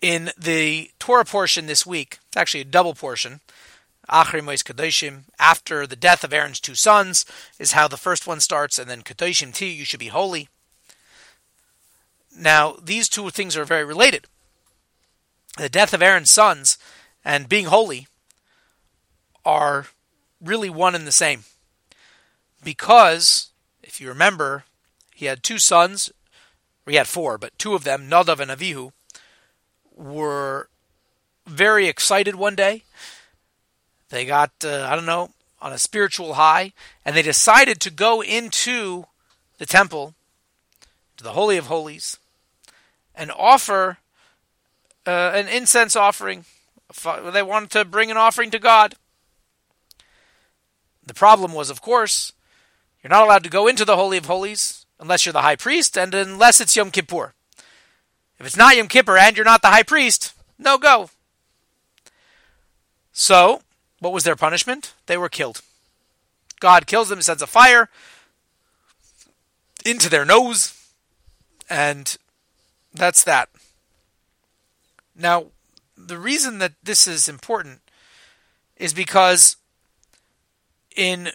In 0.00 0.30
the 0.38 0.90
Torah 0.98 1.24
portion 1.24 1.66
this 1.66 1.84
week, 1.84 2.18
it's 2.28 2.36
actually 2.36 2.60
a 2.60 2.64
double 2.64 2.94
portion. 2.94 3.40
Achri 4.08 4.42
Mois 4.42 4.62
Kadoshim, 4.62 5.24
after 5.38 5.86
the 5.86 5.96
death 5.96 6.24
of 6.24 6.32
Aaron's 6.32 6.60
two 6.60 6.74
sons, 6.74 7.26
is 7.58 7.72
how 7.72 7.88
the 7.88 7.96
first 7.96 8.26
one 8.26 8.40
starts, 8.40 8.78
and 8.78 8.88
then 8.88 9.02
Kadoshim 9.02 9.52
T, 9.52 9.68
you 9.68 9.84
should 9.84 10.00
be 10.00 10.08
holy. 10.08 10.48
Now, 12.34 12.76
these 12.82 13.08
two 13.08 13.28
things 13.30 13.56
are 13.56 13.64
very 13.64 13.84
related. 13.84 14.26
The 15.56 15.68
death 15.68 15.92
of 15.92 16.02
Aaron's 16.02 16.30
sons 16.30 16.78
and 17.24 17.48
being 17.48 17.66
holy 17.66 18.06
are 19.44 19.86
really 20.40 20.70
one 20.70 20.94
and 20.94 21.06
the 21.06 21.12
same 21.12 21.44
because, 22.62 23.50
if 23.82 24.00
you 24.00 24.08
remember, 24.08 24.64
he 25.14 25.26
had 25.26 25.42
two 25.42 25.58
sons, 25.58 26.12
or 26.86 26.92
he 26.92 26.96
had 26.96 27.08
four, 27.08 27.38
but 27.38 27.58
two 27.58 27.74
of 27.74 27.84
them, 27.84 28.08
Nadav 28.08 28.38
and 28.38 28.50
Avihu, 28.50 28.92
were 29.98 30.68
very 31.46 31.88
excited 31.88 32.36
one 32.36 32.54
day. 32.54 32.84
They 34.10 34.24
got, 34.24 34.52
uh, 34.64 34.86
I 34.88 34.94
don't 34.94 35.06
know, 35.06 35.30
on 35.60 35.72
a 35.72 35.78
spiritual 35.78 36.34
high, 36.34 36.72
and 37.04 37.16
they 37.16 37.22
decided 37.22 37.80
to 37.80 37.90
go 37.90 38.22
into 38.22 39.04
the 39.58 39.66
temple, 39.66 40.14
to 41.16 41.24
the 41.24 41.32
Holy 41.32 41.56
of 41.56 41.66
Holies, 41.66 42.16
and 43.14 43.32
offer 43.32 43.98
uh, 45.06 45.32
an 45.34 45.48
incense 45.48 45.96
offering. 45.96 46.44
They 47.32 47.42
wanted 47.42 47.70
to 47.70 47.84
bring 47.84 48.10
an 48.10 48.16
offering 48.16 48.50
to 48.52 48.58
God. 48.58 48.94
The 51.04 51.14
problem 51.14 51.52
was, 51.52 51.70
of 51.70 51.82
course, 51.82 52.32
you're 53.02 53.10
not 53.10 53.24
allowed 53.24 53.44
to 53.44 53.50
go 53.50 53.66
into 53.66 53.84
the 53.84 53.96
Holy 53.96 54.16
of 54.16 54.26
Holies 54.26 54.86
unless 55.00 55.26
you're 55.26 55.32
the 55.32 55.42
high 55.42 55.56
priest 55.56 55.98
and 55.98 56.14
unless 56.14 56.60
it's 56.60 56.76
Yom 56.76 56.90
Kippur. 56.90 57.34
If 58.38 58.46
it's 58.46 58.56
not 58.56 58.76
Yom 58.76 58.88
Kippur 58.88 59.16
and 59.16 59.36
you're 59.36 59.44
not 59.44 59.62
the 59.62 59.68
high 59.68 59.82
priest, 59.82 60.32
no 60.58 60.78
go. 60.78 61.10
So, 63.12 63.62
what 63.98 64.12
was 64.12 64.24
their 64.24 64.36
punishment? 64.36 64.94
They 65.06 65.16
were 65.16 65.28
killed. 65.28 65.60
God 66.60 66.86
kills 66.86 67.08
them, 67.08 67.22
sends 67.22 67.42
a 67.42 67.46
fire 67.46 67.88
into 69.84 70.08
their 70.08 70.24
nose, 70.24 70.74
and 71.68 72.16
that's 72.94 73.24
that. 73.24 73.48
Now, 75.16 75.46
the 75.96 76.18
reason 76.18 76.58
that 76.58 76.74
this 76.82 77.06
is 77.06 77.28
important 77.28 77.80
is 78.76 78.92
because 78.92 79.56
in 80.94 81.30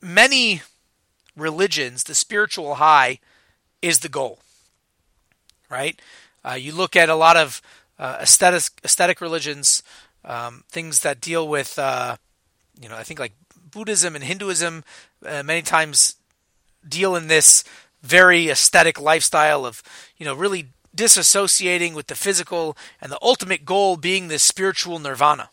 many 0.00 0.62
religions, 1.36 2.04
the 2.04 2.14
spiritual 2.14 2.76
high 2.76 3.20
is 3.82 4.00
the 4.00 4.08
goal, 4.08 4.40
right? 5.68 6.00
Uh, 6.44 6.54
you 6.54 6.72
look 6.72 6.96
at 6.96 7.08
a 7.08 7.14
lot 7.14 7.36
of 7.36 7.60
uh, 7.98 8.18
aesthetic, 8.20 8.64
aesthetic 8.84 9.20
religions, 9.20 9.82
um, 10.24 10.64
things 10.68 11.00
that 11.00 11.20
deal 11.20 11.46
with, 11.46 11.78
uh, 11.78 12.16
you 12.80 12.88
know, 12.88 12.96
I 12.96 13.02
think 13.02 13.20
like 13.20 13.32
Buddhism 13.70 14.14
and 14.14 14.24
Hinduism 14.24 14.84
uh, 15.24 15.42
many 15.42 15.62
times 15.62 16.16
deal 16.86 17.14
in 17.14 17.28
this 17.28 17.62
very 18.02 18.48
aesthetic 18.48 19.00
lifestyle 19.00 19.66
of, 19.66 19.82
you 20.16 20.24
know, 20.24 20.34
really 20.34 20.68
disassociating 20.96 21.94
with 21.94 22.08
the 22.08 22.14
physical 22.14 22.76
and 23.00 23.12
the 23.12 23.18
ultimate 23.22 23.64
goal 23.64 23.96
being 23.96 24.28
this 24.28 24.42
spiritual 24.42 24.98
nirvana. 24.98 25.50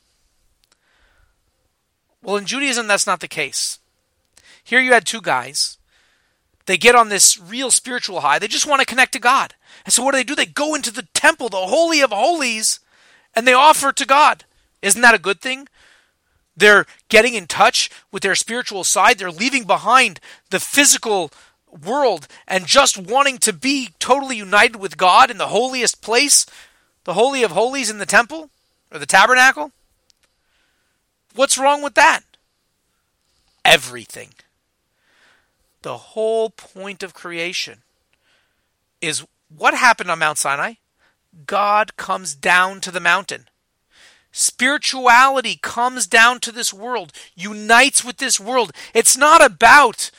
Well, 2.24 2.38
in 2.38 2.46
Judaism, 2.46 2.88
that's 2.88 3.08
not 3.08 3.20
the 3.20 3.28
case. 3.28 3.80
Here 4.64 4.80
you 4.80 4.94
had 4.94 5.06
two 5.06 5.22
guys. 5.22 5.78
They 6.66 6.78
get 6.78 6.96
on 6.96 7.10
this 7.10 7.40
real 7.40 7.72
spiritual 7.72 8.22
high. 8.22 8.40
They 8.40 8.48
just 8.48 8.68
want 8.68 8.82
to 8.82 8.86
connect 8.86 9.14
to 9.14 9.20
God. 9.20 9.54
And 9.86 9.94
so 9.94 10.04
what 10.04 10.12
do 10.12 10.18
they 10.18 10.24
do? 10.24 10.36
They 10.36 10.46
go 10.46 10.76
into 10.76 10.92
the 10.92 11.08
temple, 11.14 11.50
the 11.50 11.58
Holy 11.58 12.02
of 12.02 12.12
Holies, 12.12 12.80
and 13.36 13.48
they 13.48 13.54
offer 13.54 13.92
to 13.92 14.06
God. 14.06 14.44
Isn't 14.82 15.02
that 15.02 15.16
a 15.16 15.20
good 15.20 15.42
thing? 15.42 15.68
They're 16.56 16.86
getting 17.10 17.36
in 17.36 17.46
touch 17.48 17.90
with 18.12 18.24
their 18.24 18.36
spiritual 18.36 18.84
side. 18.84 19.20
They're 19.20 19.32
leaving 19.32 19.66
behind 19.66 20.20
the 20.50 20.60
physical 20.60 21.32
world 21.86 22.28
and 22.48 22.66
just 22.66 22.98
wanting 22.98 23.38
to 23.40 23.54
be 23.54 23.90
totally 24.00 24.38
united 24.38 24.78
with 24.78 24.98
God 24.98 25.30
in 25.30 25.38
the 25.38 25.48
holiest 25.48 26.02
place, 26.02 26.46
the 27.04 27.14
Holy 27.14 27.44
of 27.44 27.52
Holies 27.52 27.90
in 27.90 28.00
the 28.00 28.06
temple 28.06 28.50
or 28.92 29.00
the 29.00 29.06
tabernacle. 29.06 29.72
What's 31.36 31.58
wrong 31.58 31.84
with 31.84 31.94
that? 31.94 32.22
Everything. 33.64 34.30
The 35.84 35.98
whole 35.98 36.50
point 36.50 37.04
of 37.04 37.14
creation 37.14 37.84
is 39.00 39.24
what 39.50 39.74
happened 39.74 40.12
on 40.12 40.20
Mount 40.20 40.38
Sinai? 40.38 40.74
God 41.46 41.96
comes 41.98 42.36
down 42.36 42.82
to 42.82 42.92
the 42.92 43.00
mountain. 43.00 43.48
Spirituality 44.32 45.58
comes 45.62 46.06
down 46.06 46.40
to 46.42 46.52
this 46.52 46.74
world, 46.74 47.12
unites 47.36 48.04
with 48.04 48.18
this 48.18 48.40
world. 48.40 48.72
It's 48.94 49.18
not 49.18 49.44
about 49.44 50.12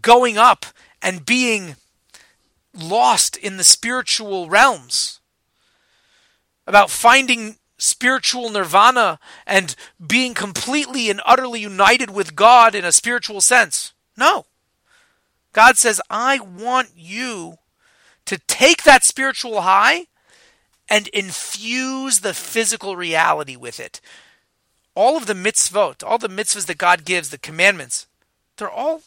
going 0.00 0.38
up 0.38 0.66
and 1.00 1.26
being 1.26 1.76
lost 2.74 3.36
in 3.36 3.58
the 3.58 3.64
spiritual 3.64 4.48
realms, 4.48 5.20
about 6.66 6.90
finding 6.90 7.56
spiritual 7.76 8.48
nirvana 8.48 9.18
and 9.46 9.74
being 10.04 10.34
completely 10.34 11.10
and 11.10 11.20
utterly 11.26 11.60
united 11.60 12.10
with 12.10 12.36
God 12.36 12.74
in 12.74 12.84
a 12.84 12.92
spiritual 12.92 13.40
sense. 13.40 13.92
No. 14.16 14.46
God 15.52 15.76
says, 15.76 16.00
I 16.08 16.38
want 16.38 16.90
you 16.96 17.58
to 18.26 18.38
take 18.46 18.82
that 18.84 19.04
spiritual 19.04 19.62
high 19.62 20.06
and 20.88 21.08
infuse 21.08 22.20
the 22.20 22.34
physical 22.34 22.96
reality 22.96 23.56
with 23.56 23.80
it. 23.80 24.00
All 24.94 25.16
of 25.16 25.26
the 25.26 25.34
mitzvot, 25.34 26.04
all 26.04 26.18
the 26.18 26.28
mitzvahs 26.28 26.66
that 26.66 26.78
God 26.78 27.04
gives, 27.04 27.30
the 27.30 27.38
commandments, 27.38 28.06
they're 28.56 28.70
all 28.70 29.02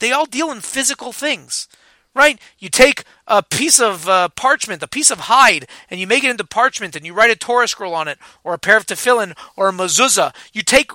they 0.00 0.12
all 0.12 0.26
deal 0.26 0.52
in 0.52 0.60
physical 0.60 1.12
things. 1.12 1.68
Right? 2.14 2.40
You 2.58 2.68
take 2.68 3.04
a 3.28 3.42
piece 3.42 3.78
of 3.78 4.08
uh, 4.08 4.28
parchment, 4.30 4.82
a 4.82 4.88
piece 4.88 5.10
of 5.10 5.20
hide, 5.20 5.68
and 5.88 6.00
you 6.00 6.06
make 6.06 6.24
it 6.24 6.30
into 6.30 6.44
parchment, 6.44 6.96
and 6.96 7.06
you 7.06 7.14
write 7.14 7.30
a 7.30 7.36
Torah 7.36 7.68
scroll 7.68 7.94
on 7.94 8.08
it, 8.08 8.18
or 8.42 8.54
a 8.54 8.58
pair 8.58 8.76
of 8.76 8.86
tefillin, 8.86 9.36
or 9.56 9.68
a 9.68 9.72
mezuzah. 9.72 10.34
You 10.52 10.62
take 10.62 10.90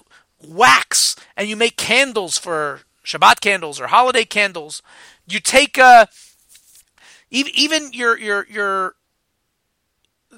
wax 0.46 1.16
and 1.38 1.48
you 1.48 1.56
make 1.56 1.78
candles 1.78 2.38
for 2.38 2.82
Shabbat 3.06 3.42
candles 3.42 3.80
or 3.80 3.88
holiday 3.88 4.26
candles. 4.26 4.82
You 5.28 5.39
take 5.39 5.78
uh, 5.78 6.08
even 7.34 7.93
your 7.93 8.17
your 8.17 8.48
your 8.48 8.96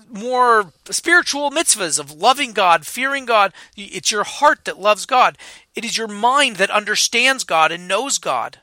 more 0.10 0.72
spiritual 0.90 1.52
mitzvahs 1.52 2.00
of 2.00 2.12
loving 2.12 2.54
God, 2.54 2.86
fearing 2.86 3.26
God. 3.26 3.54
It's 3.76 4.12
your 4.12 4.24
heart 4.24 4.66
that 4.66 4.80
loves 4.80 5.06
God. 5.06 5.38
It 5.76 5.86
is 5.86 5.98
your 5.98 6.08
mind 6.08 6.58
that 6.58 6.70
understands 6.70 7.44
God 7.44 7.72
and 7.72 7.88
knows 7.88 8.18
God. 8.18 8.60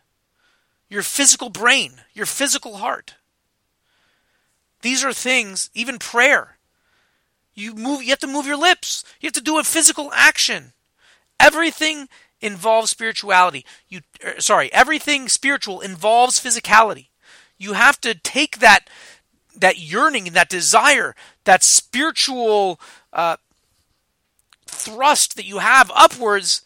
Your 0.89 1.03
physical 1.03 1.49
brain, 1.49 2.03
your 2.13 2.27
physical 2.27 2.79
heart. 2.79 3.15
These 4.83 5.05
are 5.05 5.13
things, 5.13 5.71
even 5.75 5.99
prayer. 5.99 6.59
You 7.55 7.75
move 7.75 8.03
you 8.03 8.11
have 8.11 8.19
to 8.21 8.27
move 8.27 8.47
your 8.47 8.57
lips. 8.57 9.05
You 9.21 9.27
have 9.27 9.35
to 9.35 9.41
do 9.41 9.59
a 9.59 9.65
physical 9.65 10.11
action. 10.15 10.73
Everything 11.39 12.09
involves 12.41 12.91
spirituality. 12.91 13.65
You 13.89 14.01
er, 14.25 14.35
sorry, 14.39 14.73
everything 14.73 15.29
spiritual 15.29 15.81
involves 15.81 16.41
physicality. 16.41 17.09
You 17.63 17.75
have 17.75 18.01
to 18.01 18.15
take 18.15 18.59
that 18.59 18.89
that 19.55 19.79
yearning, 19.79 20.27
and 20.27 20.35
that 20.35 20.49
desire, 20.49 21.15
that 21.45 21.63
spiritual 21.63 22.81
uh, 23.13 23.37
thrust 24.67 25.37
that 25.37 25.45
you 25.45 25.59
have 25.59 25.93
upwards 25.95 26.63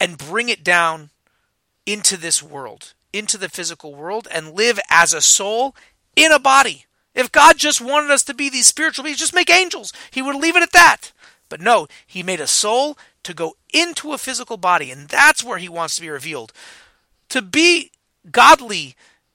and 0.00 0.16
bring 0.16 0.48
it 0.48 0.64
down 0.64 1.10
into 1.86 2.16
this 2.16 2.42
world, 2.42 2.94
into 3.12 3.36
the 3.36 3.48
physical 3.48 3.94
world, 3.94 4.28
and 4.30 4.54
live 4.54 4.78
as 4.88 5.12
a 5.12 5.20
soul 5.20 5.74
in 6.16 6.32
a 6.32 6.38
body. 6.38 6.86
If 7.14 7.30
God 7.30 7.58
just 7.58 7.80
wanted 7.80 8.10
us 8.10 8.22
to 8.24 8.34
be 8.34 8.48
these 8.48 8.66
spiritual 8.66 9.04
beings, 9.04 9.18
just 9.18 9.34
make 9.34 9.50
angels. 9.50 9.92
He 10.10 10.22
would 10.22 10.36
leave 10.36 10.56
it 10.56 10.62
at 10.62 10.72
that. 10.72 11.12
But 11.48 11.60
no, 11.60 11.86
He 12.06 12.22
made 12.22 12.40
a 12.40 12.46
soul 12.46 12.96
to 13.24 13.34
go 13.34 13.56
into 13.72 14.12
a 14.12 14.18
physical 14.18 14.56
body, 14.56 14.90
and 14.90 15.08
that's 15.08 15.44
where 15.44 15.58
He 15.58 15.68
wants 15.68 15.96
to 15.96 16.02
be 16.02 16.08
revealed. 16.08 16.52
To 17.30 17.42
be 17.42 17.90
godly 18.30 18.94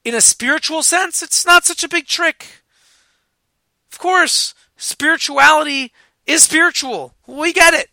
in 0.10 0.16
a 0.16 0.22
spiritual 0.22 0.82
sense, 0.82 1.22
it's 1.22 1.46
not 1.46 1.66
such 1.66 1.84
a 1.84 1.88
big 1.88 2.08
trick. 2.08 2.64
Of 3.94 4.00
course, 4.00 4.56
spirituality 4.76 5.94
is 6.26 6.42
spiritual. 6.42 7.14
We 7.28 7.54
get 7.54 7.76
it. 7.76 7.90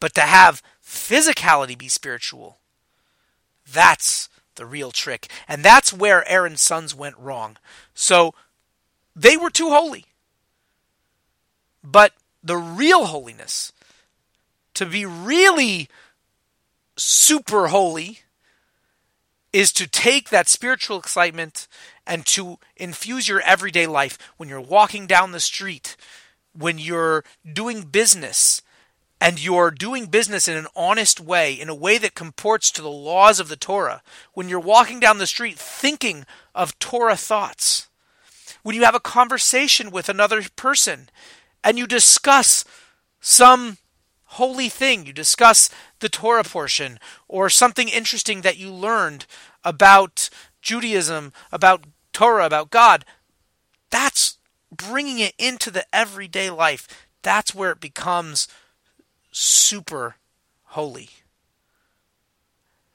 But 0.00 0.14
to 0.16 0.20
have 0.20 0.62
physicality 0.84 1.78
be 1.78 1.88
spiritual, 1.88 2.58
that's 3.66 4.28
the 4.56 4.66
real 4.66 4.90
trick. 4.90 5.28
And 5.48 5.64
that's 5.64 5.94
where 5.94 6.28
Aaron's 6.28 6.60
sons 6.60 6.94
went 6.94 7.16
wrong. 7.16 7.56
So 7.94 8.34
they 9.16 9.38
were 9.38 9.50
too 9.50 9.70
holy. 9.70 10.04
But 11.82 12.12
the 12.42 12.58
real 12.58 13.06
holiness, 13.06 13.72
to 14.74 14.84
be 14.84 15.06
really 15.06 15.88
super 16.98 17.68
holy, 17.68 18.20
is 19.52 19.72
to 19.72 19.88
take 19.88 20.28
that 20.28 20.48
spiritual 20.48 20.98
excitement 20.98 21.66
and 22.06 22.24
to 22.26 22.58
infuse 22.76 23.28
your 23.28 23.40
everyday 23.40 23.86
life. 23.86 24.18
When 24.36 24.48
you're 24.48 24.60
walking 24.60 25.06
down 25.06 25.32
the 25.32 25.40
street, 25.40 25.96
when 26.52 26.78
you're 26.78 27.24
doing 27.52 27.82
business, 27.82 28.62
and 29.20 29.42
you're 29.42 29.70
doing 29.70 30.06
business 30.06 30.48
in 30.48 30.56
an 30.56 30.66
honest 30.74 31.20
way, 31.20 31.52
in 31.52 31.68
a 31.68 31.74
way 31.74 31.98
that 31.98 32.14
comports 32.14 32.70
to 32.70 32.82
the 32.82 32.88
laws 32.88 33.38
of 33.38 33.48
the 33.48 33.56
Torah, 33.56 34.02
when 34.32 34.48
you're 34.48 34.58
walking 34.58 34.98
down 34.98 35.18
the 35.18 35.26
street 35.26 35.58
thinking 35.58 36.24
of 36.54 36.78
Torah 36.78 37.16
thoughts, 37.16 37.88
when 38.62 38.74
you 38.74 38.84
have 38.84 38.94
a 38.94 39.00
conversation 39.00 39.90
with 39.90 40.08
another 40.08 40.42
person 40.56 41.10
and 41.62 41.76
you 41.76 41.86
discuss 41.86 42.64
some 43.20 43.76
holy 44.34 44.68
thing, 44.68 45.06
you 45.06 45.12
discuss 45.12 45.70
the 45.98 46.08
Torah 46.08 46.44
portion 46.44 46.98
or 47.28 47.50
something 47.50 47.88
interesting 47.88 48.42
that 48.42 48.56
you 48.56 48.72
learned 48.72 49.26
about 49.64 50.30
Judaism, 50.62 51.32
about 51.50 51.84
Torah, 52.12 52.46
about 52.46 52.70
God, 52.70 53.04
that's 53.90 54.38
bringing 54.70 55.18
it 55.18 55.34
into 55.38 55.70
the 55.70 55.84
everyday 55.92 56.48
life. 56.48 56.86
That's 57.22 57.54
where 57.54 57.72
it 57.72 57.80
becomes 57.80 58.46
super 59.32 60.16
holy. 60.64 61.10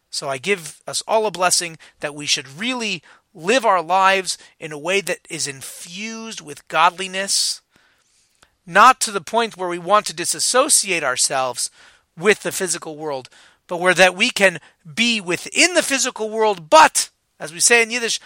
So 0.09 0.29
I 0.29 0.37
give 0.37 0.81
us 0.87 1.03
all 1.05 1.25
a 1.25 1.31
blessing 1.31 1.77
that 1.99 2.15
we 2.15 2.25
should 2.25 2.47
really 2.47 3.03
live 3.33 3.65
our 3.65 3.81
lives 3.81 4.37
in 4.59 4.71
a 4.71 4.77
way 4.77 5.01
that 5.01 5.27
is 5.29 5.47
infused 5.47 6.39
with 6.39 6.67
godliness, 6.69 7.61
not 8.65 8.99
to 9.01 9.11
the 9.11 9.21
point 9.21 9.57
where 9.57 9.69
we 9.69 9.79
want 9.79 10.05
to 10.07 10.15
disassociate 10.15 11.03
ourselves 11.03 11.69
with 12.17 12.41
the 12.41 12.51
physical 12.51 12.97
world, 12.97 13.29
but 13.67 13.77
where 13.77 13.93
that 13.93 14.15
we 14.15 14.29
can 14.29 14.59
be 14.93 15.19
within 15.19 15.73
the 15.73 15.83
physical 15.83 16.29
world, 16.29 16.69
but, 16.69 17.09
as 17.39 17.53
we 17.53 17.59
say 17.59 17.81
in 17.81 17.91
Yiddish, 17.91 18.19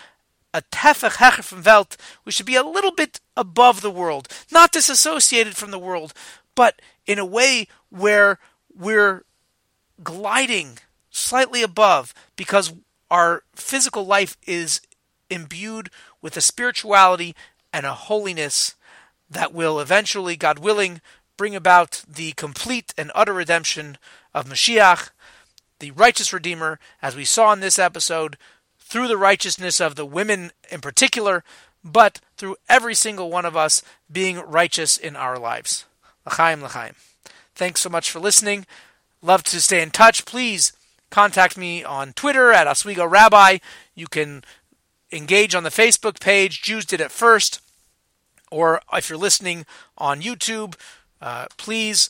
a 0.53 0.61
tefach 0.71 1.17
hecher 1.17 1.43
from 1.43 1.63
Welt, 1.63 1.95
we 2.25 2.31
should 2.31 2.45
be 2.45 2.55
a 2.55 2.63
little 2.63 2.91
bit 2.91 3.19
above 3.37 3.81
the 3.81 3.91
world, 3.91 4.27
not 4.51 4.71
disassociated 4.71 5.55
from 5.55 5.71
the 5.71 5.79
world, 5.79 6.13
but 6.55 6.81
in 7.05 7.19
a 7.19 7.25
way 7.25 7.67
where 7.89 8.39
we're 8.75 9.23
gliding 10.03 10.79
slightly 11.09 11.61
above 11.61 12.13
because 12.35 12.73
our 13.11 13.43
physical 13.55 14.05
life 14.05 14.37
is 14.45 14.81
imbued 15.29 15.89
with 16.21 16.35
a 16.37 16.41
spirituality 16.41 17.35
and 17.71 17.85
a 17.85 17.93
holiness 17.93 18.75
that 19.29 19.53
will 19.53 19.79
eventually, 19.79 20.35
God 20.35 20.59
willing, 20.59 21.01
bring 21.37 21.55
about 21.55 22.03
the 22.07 22.31
complete 22.33 22.93
and 22.97 23.11
utter 23.15 23.33
redemption 23.33 23.97
of 24.33 24.45
Mashiach, 24.45 25.09
the 25.79 25.91
righteous 25.91 26.33
Redeemer, 26.33 26.79
as 27.01 27.15
we 27.15 27.25
saw 27.25 27.53
in 27.53 27.59
this 27.59 27.79
episode, 27.79 28.37
through 28.77 29.07
the 29.07 29.17
righteousness 29.17 29.79
of 29.79 29.95
the 29.95 30.05
women 30.05 30.51
in 30.69 30.81
particular, 30.81 31.43
but 31.83 32.19
through 32.37 32.57
every 32.67 32.95
single 32.95 33.29
one 33.29 33.45
of 33.45 33.55
us 33.55 33.81
being 34.11 34.39
righteous 34.39 34.97
in 34.97 35.15
our 35.15 35.37
lives. 35.37 35.85
L'chaim, 36.25 36.61
l'chaim. 36.61 36.95
Thanks 37.55 37.81
so 37.81 37.89
much 37.89 38.11
for 38.11 38.19
listening. 38.19 38.65
Love 39.21 39.43
to 39.43 39.61
stay 39.61 39.81
in 39.81 39.91
touch. 39.91 40.25
Please 40.25 40.73
contact 41.09 41.57
me 41.57 41.83
on 41.83 42.13
Twitter 42.13 42.51
at 42.51 42.67
Oswego 42.67 43.05
Rabbi. 43.05 43.59
You 43.95 44.07
can 44.07 44.43
engage 45.11 45.55
on 45.55 45.63
the 45.63 45.69
Facebook 45.69 46.19
page. 46.19 46.61
Jews 46.61 46.85
did 46.85 47.01
it 47.01 47.11
first. 47.11 47.61
Or 48.51 48.81
if 48.93 49.09
you're 49.09 49.17
listening 49.17 49.65
on 49.97 50.21
YouTube, 50.21 50.75
uh, 51.21 51.47
please 51.57 52.09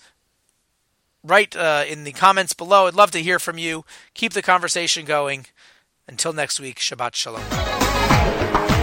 write 1.24 1.56
uh, 1.56 1.84
in 1.88 2.04
the 2.04 2.12
comments 2.12 2.54
below. 2.54 2.88
I'd 2.88 2.94
love 2.96 3.12
to 3.12 3.22
hear 3.22 3.40
from 3.40 3.58
you. 3.58 3.86
Keep 4.14 4.34
the 4.34 4.42
conversation 4.42 5.06
going. 5.06 5.46
Until 6.08 6.34
next 6.34 6.60
week, 6.60 6.80
Shabbat 6.80 7.14
Shalom. 7.16 8.79